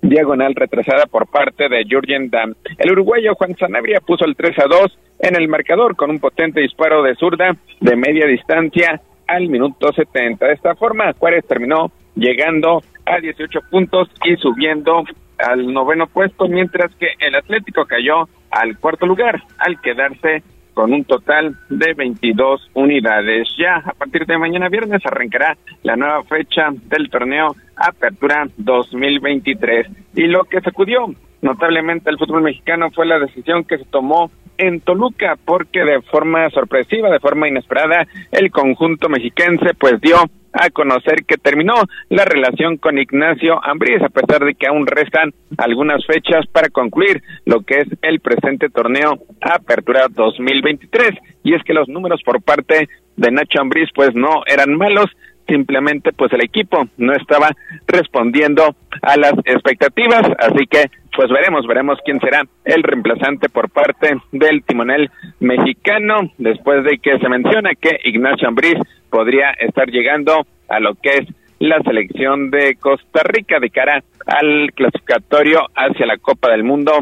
[0.00, 2.54] diagonal retrasada por parte de Jurgen Damm.
[2.78, 6.60] El uruguayo Juan Sanabria puso el 3 a 2 en el marcador con un potente
[6.60, 10.46] disparo de zurda de media distancia al minuto 70.
[10.46, 15.04] De esta forma, Juárez terminó llegando a 18 puntos y subiendo
[15.38, 20.42] al noveno puesto, mientras que el Atlético cayó al cuarto lugar al quedarse
[20.74, 23.48] con un total de 22 unidades.
[23.58, 29.86] Ya a partir de mañana viernes arrancará la nueva fecha del torneo Apertura 2023.
[30.14, 31.06] Y lo que sacudió
[31.42, 36.48] notablemente el fútbol mexicano fue la decisión que se tomó en Toluca, porque de forma
[36.50, 40.16] sorpresiva, de forma inesperada, el conjunto mexiquense pues dio
[40.52, 41.74] a conocer que terminó
[42.10, 47.22] la relación con Ignacio Ambriz, a pesar de que aún restan algunas fechas para concluir
[47.46, 51.12] lo que es el presente torneo Apertura 2023.
[51.42, 55.06] Y es que los números por parte de Nacho Ambriz pues no eran malos,
[55.48, 57.50] simplemente pues el equipo no estaba
[57.86, 60.84] respondiendo a las expectativas, así que
[61.14, 65.10] pues veremos, veremos quién será el reemplazante por parte del timonel
[65.40, 68.78] mexicano, después de que se menciona que Ignacio Ambriz
[69.10, 74.72] podría estar llegando a lo que es la selección de Costa Rica de cara al
[74.74, 76.92] clasificatorio hacia la Copa del Mundo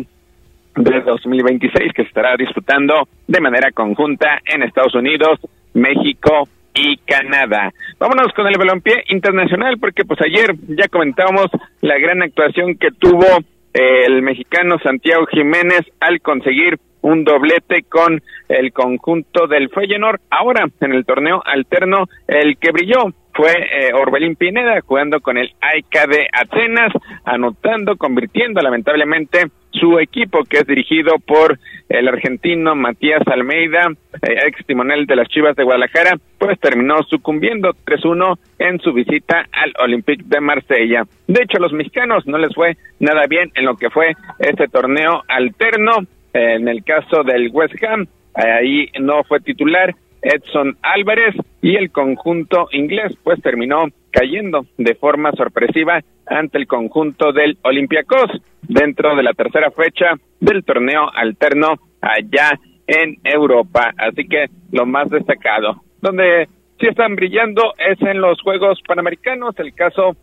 [0.77, 5.41] de 2026 que estará disputando de manera conjunta en Estados Unidos,
[5.75, 7.73] México y Canadá.
[7.99, 11.47] Vámonos con el balompié internacional porque pues ayer ya comentábamos
[11.81, 13.27] la gran actuación que tuvo
[13.73, 20.21] el mexicano Santiago Jiménez al conseguir un doblete con el conjunto del Feyenoord.
[20.31, 25.53] Ahora, en el torneo alterno, el que brilló fue eh, Orbelín Pineda jugando con el
[25.61, 26.93] AICA de Atenas,
[27.25, 31.59] anotando, convirtiendo lamentablemente su equipo que es dirigido por
[31.89, 33.89] el argentino Matías Almeida,
[34.23, 39.47] eh, ex timonel de las Chivas de Guadalajara, pues terminó sucumbiendo 3-1 en su visita
[39.53, 41.05] al Olympique de Marsella.
[41.27, 44.69] De hecho, a los mexicanos no les fue nada bien en lo que fue este
[44.69, 45.93] torneo alterno.
[46.33, 52.69] en el caso del West Ham, ahí no fue titular, Edson Álvarez y el conjunto
[52.73, 56.01] inglés pues terminó cayendo de forma sorpresiva
[56.31, 58.31] ante el conjunto del Olympiacos
[58.63, 63.93] dentro de la tercera fecha del torneo alterno allá en Europa.
[63.99, 69.75] Así que lo más destacado, donde sí están brillando es en los Juegos Panamericanos, el
[69.75, 70.17] caso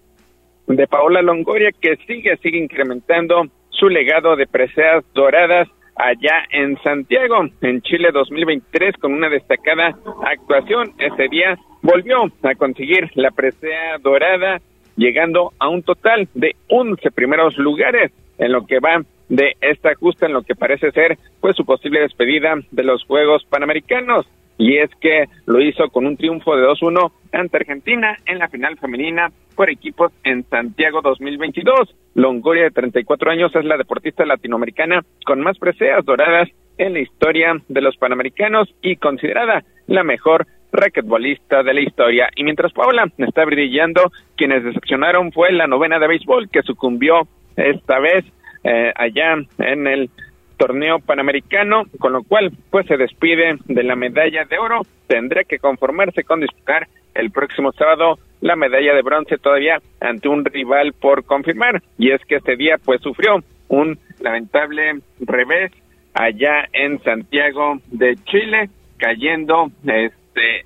[0.67, 7.45] de Paola Longoria que sigue, sigue incrementando su legado de preseas doradas allá en Santiago,
[7.61, 10.93] en Chile 2023, con una destacada actuación.
[10.97, 14.59] Ese día volvió a conseguir la presea dorada,
[14.97, 20.25] llegando a un total de 11 primeros lugares en lo que va de esta justa,
[20.25, 24.25] en lo que parece ser pues su posible despedida de los Juegos Panamericanos
[24.57, 28.77] y es que lo hizo con un triunfo de 2-1 ante Argentina en la final
[28.77, 31.95] femenina por equipos en Santiago 2022.
[32.15, 37.55] Longoria, de 34 años, es la deportista latinoamericana con más preseas doradas en la historia
[37.67, 42.29] de los Panamericanos y considerada la mejor raquetbolista de la historia.
[42.35, 47.99] Y mientras Paula está brillando, quienes decepcionaron fue la novena de béisbol que sucumbió esta
[47.99, 48.25] vez
[48.63, 50.09] eh, allá en el
[50.57, 55.59] torneo panamericano, con lo cual pues se despide de la medalla de oro, tendrá que
[55.59, 61.25] conformarse con disputar el próximo sábado la medalla de bronce todavía ante un rival por
[61.25, 65.71] confirmar y es que este día pues sufrió un lamentable revés
[66.13, 69.71] allá en Santiago de Chile cayendo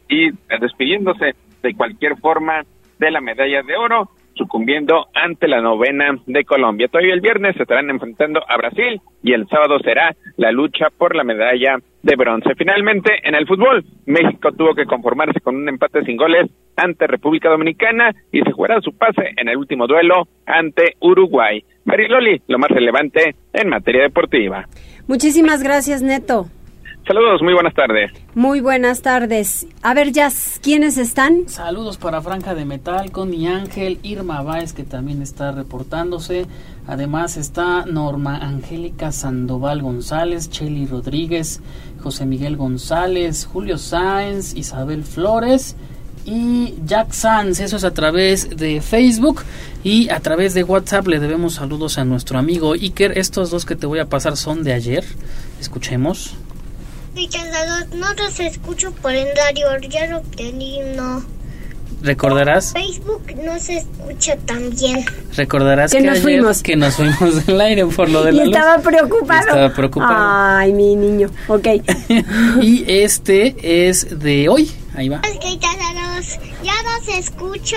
[0.10, 2.64] y despidiéndose de cualquier forma
[3.00, 6.88] de la medalla de oro sucumbiendo ante la novena de Colombia.
[6.88, 11.16] Todavía el viernes se estarán enfrentando a Brasil y el sábado será la lucha por
[11.16, 12.56] la medalla de bronce.
[12.58, 17.50] Finalmente, en el fútbol, México tuvo que conformarse con un empate sin goles ante República
[17.50, 21.64] Dominicana y se jugará su pase en el último duelo ante Uruguay.
[21.86, 24.66] Mariloli, lo más relevante en materia deportiva.
[25.08, 26.46] Muchísimas gracias, Neto.
[27.08, 28.12] Saludos, muy buenas tardes.
[28.36, 29.66] Muy buenas tardes.
[29.82, 31.50] A ver, Jazz, ¿quiénes están?
[31.50, 36.46] Saludos para Franja de Metal, Connie Ángel, Irma Báez, que también está reportándose.
[36.88, 41.62] Además está Norma Angélica Sandoval González, Cheli Rodríguez,
[42.02, 45.76] José Miguel González, Julio Sáenz, Isabel Flores
[46.24, 47.62] y Jack Sanz.
[47.62, 49.42] Eso es a través de Facebook
[49.84, 53.18] y a través de WhatsApp le debemos saludos a nuestro amigo Iker.
[53.18, 55.04] Estos dos que te voy a pasar son de ayer.
[55.60, 56.38] Escuchemos.
[57.96, 61.24] No los escucho por el radio, ya lo entendí, no.
[62.02, 62.74] ¿Recordarás?
[62.74, 65.06] Facebook no se escucha tan bien.
[65.36, 66.64] Recordarás Que que, nos ayer fuimos.
[66.64, 68.56] que nos fuimos del aire por lo de Y la luz?
[68.56, 69.40] estaba preocupado.
[69.42, 70.16] Estaba preocupado.
[70.58, 71.30] Ay, mi niño.
[71.48, 71.68] Ok.
[72.62, 74.72] y este es de hoy.
[74.96, 75.22] Ahí va.
[76.64, 77.76] Ya los escucho,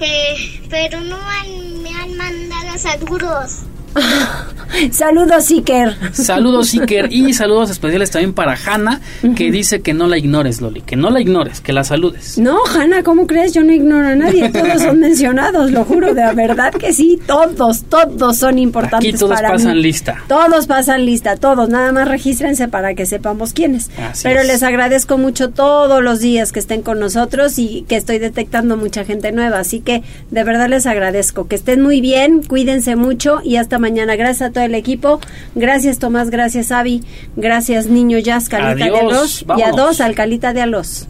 [0.00, 3.60] eh, pero no han- me han mandado saludos.
[4.90, 5.94] Saludos, Iker.
[6.12, 7.12] Saludos, Iker.
[7.12, 9.00] Y saludos especiales también para Hanna,
[9.36, 10.80] que dice que no la ignores, Loli.
[10.80, 12.38] Que no la ignores, que la saludes.
[12.38, 13.52] No, Hanna, ¿cómo crees?
[13.52, 14.48] Yo no ignoro a nadie.
[14.48, 16.14] Todos son mencionados, lo juro.
[16.14, 17.20] De verdad que sí.
[17.26, 19.82] Todos, todos son importantes Aquí todos para pasan mí.
[19.82, 20.22] lista.
[20.26, 21.68] Todos pasan lista, todos.
[21.68, 23.90] Nada más regístrense para que sepamos quiénes.
[23.98, 24.46] Así Pero es.
[24.46, 29.04] les agradezco mucho todos los días que estén con nosotros y que estoy detectando mucha
[29.04, 29.58] gente nueva.
[29.58, 31.46] Así que de verdad les agradezco.
[31.46, 34.16] Que estén muy bien, cuídense mucho y hasta mañana.
[34.16, 35.20] Gracias a todo el equipo.
[35.54, 36.30] Gracias, Tomás.
[36.30, 37.02] Gracias, Avi.
[37.36, 38.98] Gracias, Niño Jazz, Calita de.
[38.98, 39.44] Alos.
[39.58, 41.06] Y a dos, Alcalita de Alos.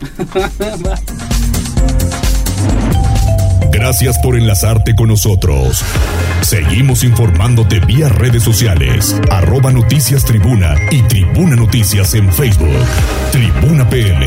[3.70, 5.82] Gracias por enlazarte con nosotros.
[6.42, 12.68] Seguimos informándote vía redes sociales, arroba noticias tribuna y tribuna noticias en Facebook.
[13.32, 14.26] Tribuna PM.